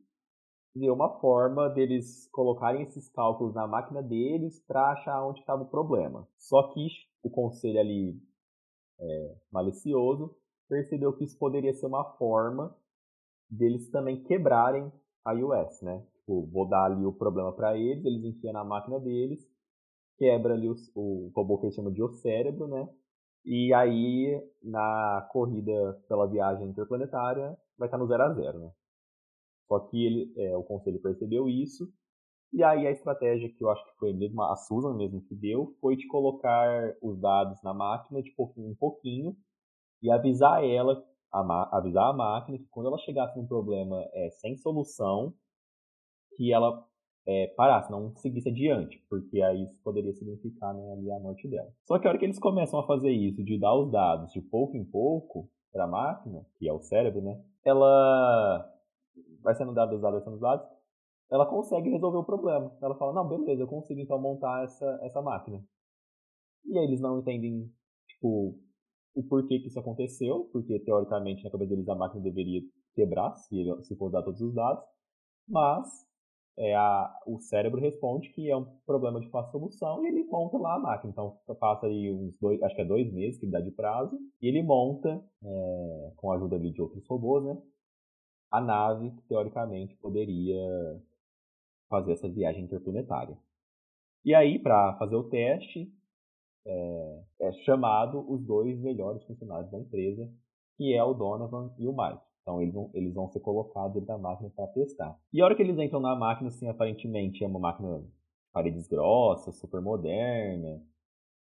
ver 0.75 0.91
uma 0.91 1.21
forma 1.21 1.69
deles 1.69 2.29
colocarem 2.33 2.83
esses 2.83 3.09
cálculos 3.11 3.55
na 3.55 3.67
máquina 3.67 4.03
deles 4.03 4.61
para 4.67 4.93
achar 4.93 5.25
onde 5.25 5.41
estava 5.41 5.63
o 5.63 5.71
problema. 5.71 6.27
Só 6.37 6.73
que 6.73 6.89
o 7.23 7.31
conselho 7.31 7.79
ali 7.79 8.21
é, 8.99 9.37
malicioso 9.53 10.37
percebeu 10.69 11.13
que 11.13 11.25
isso 11.25 11.39
poderia 11.39 11.73
ser 11.75 11.87
uma 11.87 12.05
forma 12.17 12.77
deles 13.49 13.91
também 13.91 14.23
quebrarem 14.23 14.91
a 15.25 15.33
US, 15.33 15.81
né? 15.83 16.05
Tipo, 16.25 16.47
vou 16.47 16.67
dar 16.67 16.87
ali 16.87 17.05
o 17.05 17.13
problema 17.13 17.53
para 17.53 17.77
eles, 17.77 18.05
eles 18.05 18.25
enfiam 18.25 18.55
na 18.55 18.65
máquina 18.65 18.99
deles, 18.99 19.47
quebra 20.17 20.55
ali 20.55 20.69
o, 20.69 20.75
o 20.95 21.31
robô 21.37 21.59
que 21.59 21.67
eles 21.67 21.75
chamam 21.75 21.93
de 21.93 22.03
o 22.03 22.09
cérebro, 22.09 22.67
né? 22.67 22.89
E 23.45 23.75
aí, 23.75 24.43
na 24.63 25.29
corrida 25.31 26.03
pela 26.09 26.27
viagem 26.27 26.67
interplanetária, 26.67 27.55
vai 27.77 27.89
estar 27.89 27.99
no 27.99 28.07
0 28.07 28.23
a 28.23 28.33
0 28.33 28.59
né? 28.59 28.73
Só 29.69 29.81
que 29.81 30.05
ele, 30.05 30.33
é, 30.37 30.57
o 30.57 30.63
conselho 30.65 31.01
percebeu 31.03 31.47
isso, 31.47 31.93
e 32.53 32.63
aí 32.65 32.87
a 32.87 32.91
estratégia 32.91 33.51
que 33.51 33.63
eu 33.63 33.69
acho 33.71 33.85
que 33.85 33.99
foi 33.99 34.13
mesmo 34.15 34.43
a 34.43 34.57
Susan 34.57 34.95
mesmo 34.95 35.21
que 35.23 35.35
deu, 35.35 35.77
foi 35.81 35.97
de 35.97 36.07
colocar 36.07 36.97
os 37.03 37.19
dados 37.21 37.61
na 37.63 37.75
máquina 37.75 38.23
de 38.23 38.31
pouquinho 38.31 38.71
em 38.71 38.75
pouquinho, 38.75 39.37
e 40.03 40.11
avisar 40.11 40.65
ela, 40.65 41.05
a, 41.33 41.79
avisar 41.79 42.09
a 42.09 42.13
máquina 42.15 42.59
que 42.59 42.67
quando 42.71 42.87
ela 42.87 42.99
chegasse 42.99 43.37
num 43.39 43.47
problema 43.47 44.03
é, 44.15 44.31
sem 44.31 44.57
solução, 44.57 45.35
que 46.37 46.53
ela 46.53 46.87
é, 47.27 47.47
parasse, 47.57 47.91
não 47.91 48.15
seguisse 48.17 48.49
adiante, 48.49 49.03
porque 49.09 49.41
aí 49.41 49.65
isso 49.65 49.81
poderia 49.83 50.13
significar 50.13 50.75
né, 50.75 50.93
ali 50.93 51.11
a 51.11 51.19
morte 51.19 51.49
dela. 51.49 51.71
Só 51.87 51.99
que 51.99 52.07
a 52.07 52.11
hora 52.11 52.19
que 52.19 52.25
eles 52.25 52.39
começam 52.39 52.79
a 52.79 52.87
fazer 52.87 53.11
isso, 53.11 53.43
de 53.43 53.59
dar 53.59 53.75
os 53.75 53.91
dados 53.91 54.33
de 54.33 54.41
pouco 54.41 54.77
em 54.77 54.85
pouco 54.85 55.49
para 55.73 55.85
a 55.85 55.89
máquina, 55.89 56.45
que 56.59 56.69
é 56.69 56.73
o 56.73 56.81
cérebro, 56.81 57.23
né, 57.23 57.43
ela 57.65 58.71
vai 59.43 59.55
sendo 59.55 59.73
dado 59.73 59.95
os 59.95 60.03
dados, 60.03 60.23
vai 60.23 60.25
sendo 60.25 60.41
dados, 60.41 60.67
ela 61.31 61.47
consegue 61.47 61.91
resolver 61.91 62.19
o 62.19 62.25
problema. 62.25 62.77
Ela 62.83 62.95
fala, 62.97 63.13
não, 63.13 63.27
beleza, 63.27 63.63
eu 63.63 63.67
consigo 63.67 64.01
então 64.01 64.21
montar 64.21 64.65
essa, 64.65 64.99
essa 65.03 65.23
máquina. 65.23 65.65
E 66.67 66.79
aí 66.79 66.85
eles 66.85 67.01
não 67.01 67.19
entendem, 67.19 67.71
tipo, 68.09 68.59
o 69.15 69.23
porquê 69.23 69.59
que 69.59 69.69
isso 69.69 69.79
aconteceu, 69.79 70.49
porque 70.53 70.79
teoricamente 70.81 71.43
na 71.45 71.51
cabeça 71.51 71.71
deles 71.71 71.89
a 71.89 71.95
máquina 71.95 72.23
deveria 72.23 72.61
quebrar 72.95 73.35
se, 73.35 73.65
se 73.83 73.97
for 73.97 74.11
dar 74.11 74.23
todos 74.23 74.41
os 74.41 74.55
dados, 74.55 74.85
mas 75.49 76.07
é, 76.57 76.75
a, 76.75 77.13
o 77.27 77.39
cérebro 77.41 77.81
responde 77.81 78.31
que 78.31 78.49
é 78.49 78.57
um 78.57 78.65
problema 78.87 79.21
de 79.21 79.29
fácil 79.29 79.53
solução 79.53 80.05
e 80.05 80.09
ele 80.09 80.25
monta 80.25 80.57
lá 80.59 80.77
a 80.77 80.79
máquina. 80.79 81.11
Então 81.11 81.39
passa 81.59 81.87
aí 81.87 82.13
uns 82.13 82.39
dois, 82.39 82.63
acho 82.63 82.75
que 82.75 82.83
é 82.83 82.85
dois 82.85 83.13
meses 83.13 83.39
que 83.39 83.47
dá 83.47 83.61
de 83.61 83.71
prazo, 83.71 84.19
e 84.41 84.49
ele 84.49 84.63
monta, 84.63 85.23
é, 85.43 86.13
com 86.17 86.31
a 86.31 86.37
ajuda 86.37 86.57
ali 86.57 86.71
de 86.71 86.81
outros 86.81 87.07
robôs, 87.07 87.45
né, 87.45 87.61
a 88.51 88.61
nave 88.61 89.11
que 89.11 89.23
teoricamente 89.23 89.97
poderia 89.97 90.63
fazer 91.89 92.13
essa 92.13 92.29
viagem 92.29 92.65
interplanetária. 92.65 93.37
E 94.25 94.35
aí, 94.35 94.59
para 94.59 94.97
fazer 94.97 95.17
o 95.17 95.25
teste, 95.25 95.93
é, 96.67 97.23
é, 97.41 97.53
chamado 97.65 98.25
os 98.31 98.43
dois 98.47 98.79
melhores 98.79 99.23
funcionários 99.25 99.71
da 99.71 99.79
empresa, 99.79 100.31
que 100.77 100.95
é 100.95 101.03
o 101.03 101.15
Donovan 101.15 101.75
e 101.79 101.87
o 101.87 101.93
Mike. 101.93 102.23
Então 102.45 102.63
eles 102.63 102.73
vão, 102.73 102.91
eles 102.95 103.13
vão 103.13 103.29
ser 103.29 103.41
colocados 103.41 103.95
dentro 103.95 104.07
da 104.07 104.19
máquina 104.19 104.51
para 104.55 104.69
testar. 104.69 105.19
E 105.33 105.41
a 105.41 105.45
hora 105.45 105.57
que 105.57 105.63
eles 105.63 105.79
entram 105.79 105.99
na 105.99 106.15
máquina, 106.15 106.49
assim, 106.49 106.69
aparentemente 106.69 107.43
é 107.43 107.47
uma 107.47 107.59
máquina 107.59 108.01
de 108.01 108.09
paredes 108.53 108.87
grossas, 108.87 109.57
super 109.57 109.81
moderna, 109.81 110.81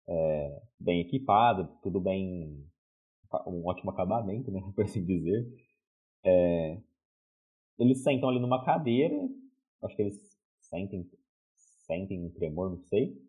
é, 0.08 0.62
bem 0.80 1.02
equipada, 1.02 1.66
tudo 1.82 2.00
bem, 2.00 2.66
um 3.48 3.66
ótimo 3.66 3.92
acabamento, 3.92 4.52
né, 4.52 4.62
por 4.74 4.86
assim 4.86 5.04
dizer. 5.04 5.46
É, 6.24 6.80
eles 7.78 8.04
sentam 8.04 8.30
ali 8.30 8.40
numa 8.40 8.64
cadeira, 8.64 9.28
acho 9.82 9.96
que 9.96 10.02
eles 10.04 10.40
sentem, 10.62 11.10
sentem 11.86 12.24
um 12.24 12.30
tremor, 12.30 12.70
não 12.70 12.80
sei 12.84 13.20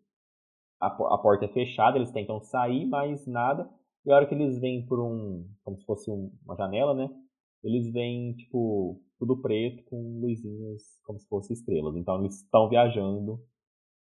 a, 0.79 0.87
a 0.87 1.17
porta 1.17 1.45
é 1.45 1.47
fechada, 1.47 1.97
eles 1.97 2.11
tentam 2.11 2.39
sair, 2.39 2.85
mas 2.85 3.25
nada. 3.25 3.69
E 4.05 4.11
a 4.11 4.15
hora 4.15 4.27
que 4.27 4.35
eles 4.35 4.59
vêm 4.59 4.85
por 4.85 4.99
um, 4.99 5.47
como 5.63 5.77
se 5.77 5.85
fosse 5.85 6.11
um, 6.11 6.31
uma 6.45 6.55
janela, 6.55 6.93
né? 6.93 7.09
Eles 7.65 7.91
vêm, 7.91 8.33
tipo, 8.33 9.01
tudo 9.19 9.41
preto 9.41 9.83
com 9.85 10.21
luzinhas 10.21 10.83
como 11.03 11.19
se 11.19 11.27
fossem 11.27 11.53
estrelas. 11.53 11.95
Então 11.95 12.19
eles 12.19 12.41
estão 12.41 12.69
viajando 12.69 13.39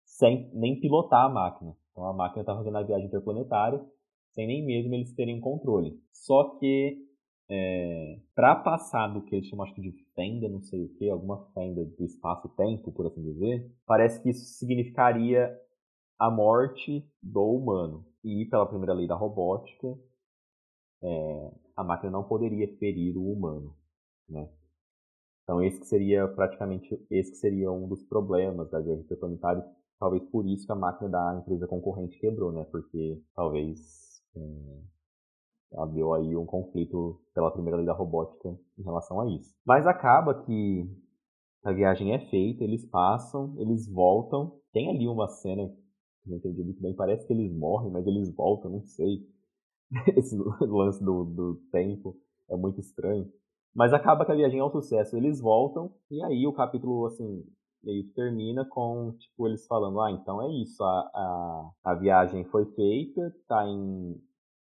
sem 0.06 0.50
nem 0.54 0.80
pilotar 0.80 1.26
a 1.26 1.30
máquina. 1.30 1.76
Então 1.92 2.06
a 2.06 2.14
máquina 2.14 2.42
está 2.42 2.56
fazendo 2.56 2.78
a 2.78 2.84
viagem 2.84 3.08
interplanetária 3.08 3.86
sem 4.32 4.48
nem 4.48 4.66
mesmo 4.66 4.94
eles 4.96 5.14
terem 5.14 5.40
controle. 5.40 6.00
Só 6.12 6.58
que 6.58 6.98
é, 7.50 8.20
para 8.34 8.56
passar 8.56 9.08
do 9.08 9.22
que 9.24 9.36
eles 9.36 9.48
chamam 9.48 9.66
acho 9.66 9.76
que 9.76 9.82
de 9.82 9.92
fenda, 10.16 10.48
não 10.48 10.62
sei 10.62 10.86
o 10.86 10.90
que, 10.96 11.10
alguma 11.10 11.46
fenda 11.54 11.84
do 11.84 12.06
espaço-tempo, 12.06 12.92
por 12.92 13.06
assim 13.06 13.22
dizer, 13.22 13.70
parece 13.86 14.22
que 14.22 14.30
isso 14.30 14.46
significaria 14.58 15.54
a 16.18 16.32
morte 16.32 17.06
do 17.22 17.44
humano. 17.44 18.06
E 18.24 18.46
pela 18.46 18.66
primeira 18.66 18.94
lei 18.94 19.08
da 19.08 19.16
robótica, 19.16 19.88
é, 21.04 21.52
a 21.76 21.84
máquina 21.84 22.12
não 22.12 22.24
poderia 22.24 22.68
ferir 22.78 23.18
o 23.18 23.32
humano, 23.32 23.76
né? 24.28 24.50
Então 25.44 25.62
esse 25.62 25.80
que 25.80 25.86
seria 25.88 26.28
praticamente 26.28 27.06
esse 27.10 27.32
que 27.32 27.38
seria 27.38 27.72
um 27.72 27.88
dos 27.88 28.04
problemas 28.04 28.70
da 28.70 28.80
guerra 28.80 29.00
interplanetária, 29.00 29.66
talvez 30.00 30.24
por 30.30 30.46
isso 30.46 30.66
que 30.66 30.72
a 30.72 30.76
máquina 30.76 31.10
da 31.10 31.40
empresa 31.40 31.68
concorrente 31.68 32.20
quebrou, 32.20 32.52
né? 32.52 32.64
Porque 32.66 33.22
talvez 33.36 34.22
é, 34.36 34.42
aí 36.16 36.36
um 36.36 36.46
conflito 36.46 37.20
pela 37.34 37.52
primeira 37.52 37.78
lei 37.78 37.86
da 37.86 37.94
robótica 37.94 38.50
em 38.78 38.84
relação 38.84 39.20
a 39.22 39.28
isso. 39.28 39.54
Mas 39.66 39.88
acaba 39.88 40.44
que 40.46 40.88
a 41.64 41.72
viagem 41.72 42.14
é 42.14 42.20
feita, 42.30 42.64
eles 42.64 42.86
passam, 42.86 43.56
eles 43.58 43.88
voltam. 43.88 44.60
Tem 44.72 44.90
ali 44.90 45.08
uma 45.08 45.28
cena 45.28 45.70
não 46.26 46.38
entendi 46.38 46.64
muito 46.64 46.82
bem. 46.82 46.94
Parece 46.94 47.26
que 47.26 47.34
eles 47.34 47.52
morrem, 47.52 47.92
mas 47.92 48.06
eles 48.06 48.34
voltam, 48.34 48.72
não 48.72 48.86
sei. 48.86 49.28
Esse 50.18 50.36
lance 50.62 51.04
do, 51.04 51.26
do 51.26 51.56
tempo 51.72 52.18
é 52.50 52.56
muito 52.56 52.80
estranho. 52.80 53.32
Mas 53.74 53.94
acaba 53.94 54.26
que 54.26 54.32
a 54.32 54.36
viagem 54.36 54.60
é 54.60 54.64
um 54.64 54.72
sucesso. 54.72 55.16
Eles 55.16 55.40
voltam, 55.40 55.94
e 56.10 56.22
aí 56.24 56.46
o 56.46 56.54
capítulo, 56.54 57.06
assim, 57.06 57.46
meio 57.84 58.04
que 58.04 58.14
termina 58.14 58.66
com, 58.66 59.14
tipo, 59.18 59.48
eles 59.48 59.66
falando, 59.66 60.02
ah, 60.02 60.12
então 60.12 60.42
é 60.42 60.50
isso, 60.52 60.84
a, 60.84 61.12
a, 61.14 61.72
a 61.92 61.96
viagem 61.96 62.44
foi 62.46 62.66
feita, 62.74 63.34
tá 63.48 63.66
em... 63.66 64.22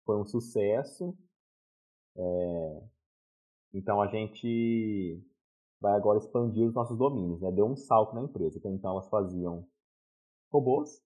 foi 0.04 0.16
um 0.16 0.24
sucesso, 0.24 1.16
é, 2.16 2.82
então 3.72 4.02
a 4.02 4.08
gente 4.08 5.22
vai 5.80 5.94
agora 5.94 6.18
expandir 6.18 6.66
os 6.66 6.74
nossos 6.74 6.98
domínios, 6.98 7.40
né? 7.40 7.52
Deu 7.52 7.66
um 7.66 7.76
salto 7.76 8.14
na 8.14 8.22
empresa. 8.22 8.60
Então 8.64 8.90
elas 8.90 9.08
faziam 9.08 9.64
robôs, 10.50 11.00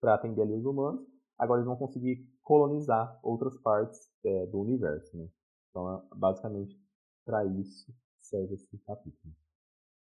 para 0.00 0.14
atender 0.14 0.42
ali 0.42 0.54
os 0.54 0.64
humanos. 0.64 1.06
Agora 1.38 1.60
eles 1.60 1.66
vão 1.66 1.76
conseguir 1.76 2.26
colonizar 2.44 3.18
outras 3.22 3.56
partes 3.58 4.08
é, 4.24 4.46
do 4.46 4.60
universo. 4.60 5.16
Né? 5.16 5.28
Então, 5.70 5.92
é, 5.92 6.02
basicamente, 6.14 6.78
para 7.24 7.44
isso 7.44 7.92
serve 8.20 8.54
esse 8.54 8.78
capítulo. 8.86 9.34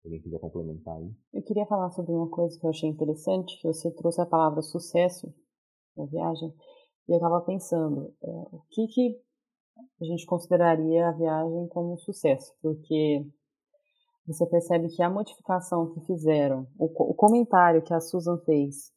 Se 0.01 0.07
alguém 0.07 0.23
quiser 0.23 0.39
complementar 0.39 0.97
aí. 0.97 1.15
Eu 1.35 1.43
queria 1.43 1.67
falar 1.67 1.91
sobre 1.91 2.13
uma 2.13 2.31
coisa 2.31 2.59
que 2.59 2.65
eu 2.65 2.71
achei 2.71 2.89
interessante, 2.89 3.61
que 3.61 3.67
você 3.67 3.91
trouxe 3.91 4.21
a 4.21 4.27
palavra 4.27 4.63
sucesso 4.63 5.33
na 5.97 6.07
viagem, 6.07 6.55
e 7.07 7.13
eu 7.13 7.17
estava 7.17 7.41
pensando, 7.43 8.15
é, 8.23 8.29
o 8.53 8.63
que, 8.71 8.87
que 8.87 9.21
a 10.01 10.05
gente 10.05 10.25
consideraria 10.25 11.09
a 11.09 11.13
viagem 11.13 11.69
como 11.69 11.95
um 11.95 11.99
sucesso? 11.99 12.55
Porque 12.63 13.27
você 14.27 14.47
percebe 14.47 14.89
que 14.89 15.03
a 15.03 15.11
modificação 15.11 15.93
que 15.93 16.01
fizeram, 16.07 16.67
o, 16.79 16.87
o 16.87 17.15
comentário 17.15 17.83
que 17.83 17.93
a 17.93 18.01
Susan 18.01 18.39
fez 18.39 18.93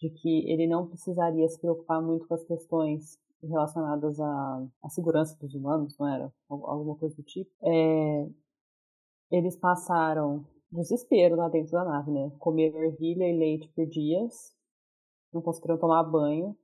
de 0.00 0.10
que 0.10 0.50
ele 0.50 0.66
não 0.66 0.86
precisaria 0.86 1.48
se 1.48 1.60
preocupar 1.60 2.00
muito 2.00 2.26
com 2.26 2.34
as 2.34 2.44
questões 2.44 3.18
relacionadas 3.42 4.18
à, 4.20 4.66
à 4.82 4.88
segurança 4.88 5.36
dos 5.40 5.54
humanos, 5.54 5.96
não 5.98 6.08
era? 6.08 6.32
Alguma 6.48 6.96
coisa 6.96 7.14
do 7.16 7.22
tipo. 7.22 7.50
É, 7.62 8.28
eles 9.30 9.56
passaram 9.56 10.44
desespero 10.70 11.36
lá 11.36 11.48
dentro 11.48 11.72
da 11.72 11.84
nave, 11.84 12.10
né? 12.10 12.30
Comeram 12.38 12.82
ervilha 12.82 13.24
e 13.24 13.36
leite 13.36 13.68
por 13.68 13.86
dias, 13.86 14.54
não 15.32 15.42
conseguiram 15.42 15.78
tomar 15.78 16.02
banho. 16.04 16.56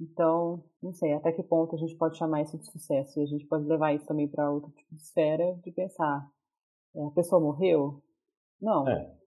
Então, 0.00 0.64
não 0.82 0.94
sei 0.94 1.12
até 1.12 1.30
que 1.30 1.42
ponto 1.42 1.74
a 1.74 1.78
gente 1.78 1.94
pode 1.96 2.16
chamar 2.16 2.42
isso 2.42 2.56
de 2.56 2.64
sucesso. 2.70 3.20
E 3.20 3.22
a 3.22 3.26
gente 3.26 3.46
pode 3.46 3.66
levar 3.66 3.94
isso 3.94 4.06
também 4.06 4.26
para 4.26 4.50
outro 4.50 4.70
tipo 4.70 4.94
de 4.94 5.02
esfera 5.02 5.54
de 5.62 5.70
pensar. 5.70 6.26
É, 6.94 7.04
a 7.04 7.10
pessoa 7.10 7.40
morreu? 7.40 8.02
Não. 8.60 8.88
É. 8.88 9.19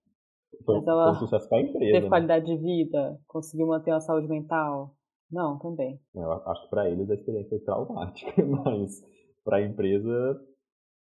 Foi, 0.66 0.76
Mas 0.78 0.88
ela 0.88 1.04
foi 1.06 1.13
um 1.13 1.28
sucesso 1.28 1.50
para 1.50 1.58
a 1.58 1.62
empresa. 1.62 1.92
Teve 1.92 2.02
né? 2.02 2.10
qualidade 2.10 2.46
de 2.46 2.58
vida, 2.58 3.20
conseguiu 3.28 3.68
manter 3.68 3.92
a 3.92 4.00
saúde 4.00 4.28
mental. 4.28 4.96
Não, 5.32 5.58
também. 5.58 6.00
Eu 6.13 6.32
acho 6.32 6.63
que 6.63 6.70
para 6.70 6.89
eles 6.89 7.10
a 7.10 7.16
experiência 7.16 7.50
foi 7.50 7.60
traumática, 7.60 8.32
mas 8.46 9.04
para 9.44 9.58
a 9.58 9.62
empresa 9.62 10.39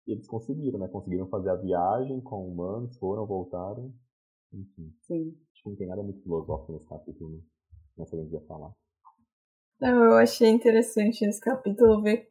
eles 0.07 0.27
conseguiram, 0.27 0.79
né? 0.79 0.87
Conseguiram 0.87 1.27
fazer 1.27 1.49
a 1.49 1.55
viagem 1.55 2.19
com 2.21 2.47
humanos, 2.47 2.97
foram, 2.97 3.25
voltaram. 3.25 3.93
Enfim. 4.51 4.93
Sim. 5.01 5.35
Acho 5.51 5.63
que 5.63 5.69
não 5.69 5.75
tem 5.75 5.87
nada 5.87 6.03
muito 6.03 6.21
filosófico 6.21 6.73
nesse 6.73 6.85
capítulo, 6.87 7.29
né? 7.31 7.41
Mas 7.97 8.09
se 8.09 8.15
alguém 8.15 8.29
quiser 8.29 8.45
falar. 8.47 8.73
Não, 9.79 10.03
eu 10.03 10.17
achei 10.17 10.49
interessante 10.49 11.25
nesse 11.25 11.39
capítulo 11.39 12.01
ver 12.01 12.29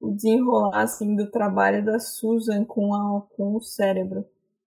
o 0.00 0.10
desenrolar 0.10 0.82
assim 0.82 1.14
do 1.14 1.30
trabalho 1.30 1.84
da 1.84 1.98
Susan 1.98 2.64
com, 2.64 2.94
a, 2.94 3.20
com 3.36 3.54
o 3.54 3.60
cérebro. 3.60 4.24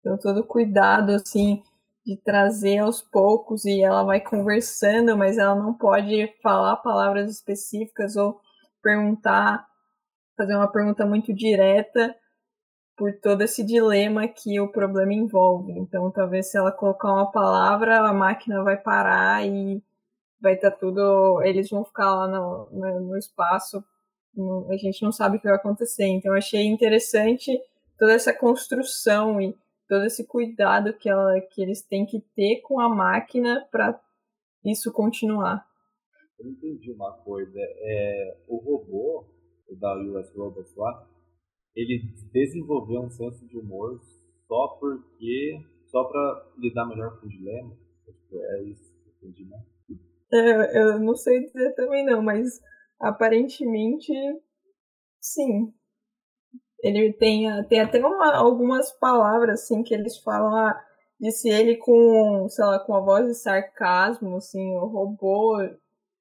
Então, 0.06 0.20
todo 0.20 0.44
cuidado, 0.44 1.14
assim, 1.14 1.64
de 2.06 2.16
trazer 2.16 2.78
aos 2.78 3.02
poucos 3.02 3.66
e 3.66 3.82
ela 3.82 4.04
vai 4.04 4.22
conversando, 4.22 5.18
mas 5.18 5.40
ela 5.40 5.56
não 5.56 5.74
pode 5.74 6.32
falar 6.44 6.76
palavras 6.78 7.32
específicas 7.32 8.16
ou 8.16 8.40
perguntar 8.84 9.66
fazer 10.38 10.56
uma 10.56 10.72
pergunta 10.72 11.08
muito 11.08 11.34
direta 11.34 12.16
por 12.96 13.12
todo 13.20 13.42
esse 13.42 13.64
dilema 13.64 14.28
que 14.28 14.60
o 14.60 14.72
problema 14.72 15.12
envolve. 15.12 15.72
Então, 15.72 16.12
talvez 16.12 16.52
se 16.52 16.58
ela 16.58 16.72
colocar 16.72 17.12
uma 17.12 17.32
palavra, 17.32 18.08
a 18.08 18.14
máquina 18.14 18.64
vai 18.64 18.78
parar 18.78 19.44
e 19.44 19.82
vai 20.40 20.54
estar 20.54 20.70
tá 20.70 20.78
tudo. 20.78 21.42
Eles 21.42 21.68
vão 21.72 21.84
ficar 21.84 22.14
lá 22.14 22.28
no, 22.28 22.70
no, 22.72 23.18
espaço. 23.18 23.84
No, 24.36 24.68
a 24.72 24.78
gente 24.78 25.02
não 25.02 25.12
sabe 25.12 25.38
o 25.38 25.40
que 25.40 25.48
vai 25.48 25.56
acontecer. 25.56 26.06
Então, 26.06 26.32
achei 26.36 26.64
interessante 26.64 27.60
toda 27.98 28.14
essa 28.14 28.32
construção 28.32 29.42
e 29.42 29.58
todo 29.88 30.06
esse 30.06 30.26
cuidado 30.26 30.94
que, 30.98 31.10
ela, 31.10 31.40
que 31.42 31.62
eles 31.62 31.82
têm 31.82 32.06
que 32.06 32.20
ter 32.36 32.62
com 32.62 32.80
a 32.80 32.90
máquina 32.90 33.68
para 33.72 34.00
isso 34.64 34.92
continuar. 34.92 35.66
Eu 36.40 36.50
entendi 36.50 36.92
uma 36.92 37.12
coisa. 37.24 37.60
É, 37.60 38.38
o 38.48 38.58
robô, 38.58 39.26
o 39.70 39.76
da 39.76 39.96
US 39.98 40.30
Robots 40.36 40.76
lá, 40.76 41.08
ele 41.76 42.04
desenvolveu 42.32 43.02
um 43.02 43.10
senso 43.10 43.46
de 43.48 43.58
humor 43.58 44.00
só 44.48 44.68
porque. 44.80 45.62
só 45.88 46.04
para 46.04 46.52
lidar 46.58 46.86
melhor 46.86 47.20
com 47.20 47.28
o 47.28 47.30
dilema. 47.30 47.78
É 48.08 48.64
isso 48.64 48.94
que 49.04 49.10
eu 49.10 49.30
entendi, 49.30 49.46
né? 49.46 49.64
É, 50.34 50.82
eu 50.82 51.00
não 51.00 51.16
sei 51.16 51.42
dizer 51.42 51.74
também 51.76 52.06
não, 52.06 52.22
mas 52.22 52.60
aparentemente 53.00 54.12
sim. 55.22 55.74
Ele 56.82 57.14
tem, 57.14 57.48
tem 57.66 57.82
até 57.82 58.06
uma, 58.06 58.36
algumas 58.36 58.92
palavras 58.92 59.62
assim 59.62 59.84
que 59.84 59.94
eles 59.94 60.18
falam, 60.18 60.56
ah, 60.56 60.80
disse 61.20 61.50
ele 61.50 61.78
com, 61.78 62.48
sei 62.50 62.66
lá, 62.66 62.80
com 62.80 62.96
a 62.96 63.00
voz 63.00 63.28
de 63.28 63.36
sarcasmo, 63.36 64.38
assim, 64.38 64.76
o 64.76 64.86
robô 64.86 65.58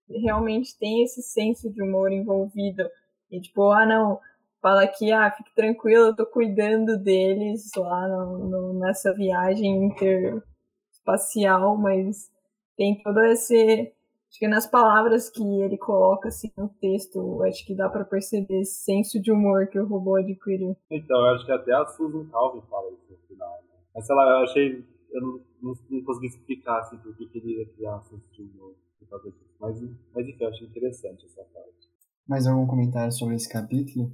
realmente 0.09 0.77
tem 0.79 1.03
esse 1.03 1.23
senso 1.23 1.71
de 1.71 1.83
humor 1.83 2.13
envolvido. 2.13 2.89
E 3.31 3.41
tipo, 3.41 3.71
ah 3.73 3.87
não, 3.87 4.21
fala 4.63 4.87
que, 4.87 5.13
ah, 5.13 5.31
fique 5.31 5.55
tranquilo, 5.55 6.07
eu 6.07 6.17
tô 6.17 6.27
cuidando 6.27 6.99
deles 6.99 7.71
lá 7.77 8.09
no, 8.09 8.39
no, 8.39 8.81
nessa 8.81 9.13
viagem 9.15 9.85
interespacial, 9.85 11.77
mas 11.77 12.31
tem 12.77 13.03
todo 13.03 13.23
esse. 13.25 13.93
Acho 14.35 14.41
que 14.41 14.49
nas 14.49 14.67
palavras 14.67 15.31
que 15.31 15.45
ele 15.63 15.79
coloca 15.79 16.27
assim 16.27 16.51
no 16.59 16.69
texto, 16.69 17.41
acho 17.45 17.65
que 17.65 17.73
dá 17.73 17.89
para 17.89 18.05
perceber 18.05 18.63
esse 18.63 18.83
senso 18.83 19.23
de 19.23 19.31
humor 19.31 19.69
que 19.69 19.79
o 19.79 19.87
robô 19.87 20.17
adquiriu. 20.17 20.77
Então, 20.91 21.17
eu 21.19 21.35
acho 21.37 21.47
que 21.47 21.53
até 21.53 21.73
a 21.73 21.87
Susan 21.87 22.29
Calvin 22.31 22.61
fala 22.69 22.91
isso 22.91 23.13
no 23.13 23.17
final. 23.29 23.63
Né? 23.63 23.79
Mas 23.95 24.05
sei 24.05 24.17
lá, 24.17 24.25
eu 24.25 24.43
achei. 24.43 24.85
Eu 25.13 25.21
não, 25.23 25.41
não, 25.63 25.75
não 25.89 26.03
consegui 26.03 26.27
explicar 26.27 26.81
assim, 26.81 26.99
por 26.99 27.17
que 27.17 27.31
ele 27.33 27.61
ia 27.61 27.75
criar 27.75 27.99
um 27.99 28.03
senso 28.03 28.29
de 28.33 28.43
humor 28.43 28.75
por 28.99 29.09
causa 29.09 29.31
disso. 29.31 29.55
Mas, 29.61 29.81
mas 30.13 30.29
enfim, 30.29 30.43
eu 30.43 30.49
achei 30.49 30.67
interessante 30.67 31.27
essa 31.27 31.45
parte. 31.55 31.89
Mais 32.27 32.45
algum 32.49 32.67
comentário 32.67 33.13
sobre 33.13 33.37
esse 33.37 33.49
capítulo? 33.49 34.13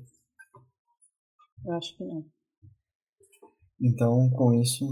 Eu 1.65 1.73
acho 1.73 1.97
que 1.97 2.05
não. 2.05 2.27
Então, 3.81 4.29
com 4.37 4.53
isso, 4.53 4.85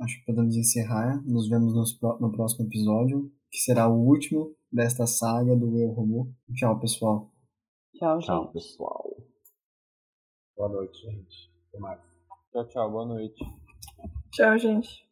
acho 0.00 0.18
que 0.18 0.26
podemos 0.26 0.56
encerrar. 0.56 1.22
Nos 1.24 1.48
vemos 1.48 1.72
no 2.20 2.32
próximo 2.32 2.66
episódio, 2.66 3.30
que 3.52 3.58
será 3.58 3.88
o 3.88 4.04
último 4.04 4.52
desta 4.74 5.06
saga 5.06 5.54
do 5.54 5.78
Eu 5.78 5.92
Robô. 5.92 6.28
Tchau, 6.52 6.80
pessoal. 6.80 7.30
Tchau, 7.94 8.20
gente. 8.20 8.26
Tchau, 8.26 8.52
pessoal. 8.52 9.16
Boa 10.56 10.68
noite, 10.68 11.00
gente. 11.00 11.52
Até 11.68 11.78
mais. 11.78 12.00
Tchau, 12.50 12.68
tchau. 12.68 12.90
Boa 12.90 13.06
noite. 13.06 13.44
Tchau, 14.32 14.58
gente. 14.58 15.08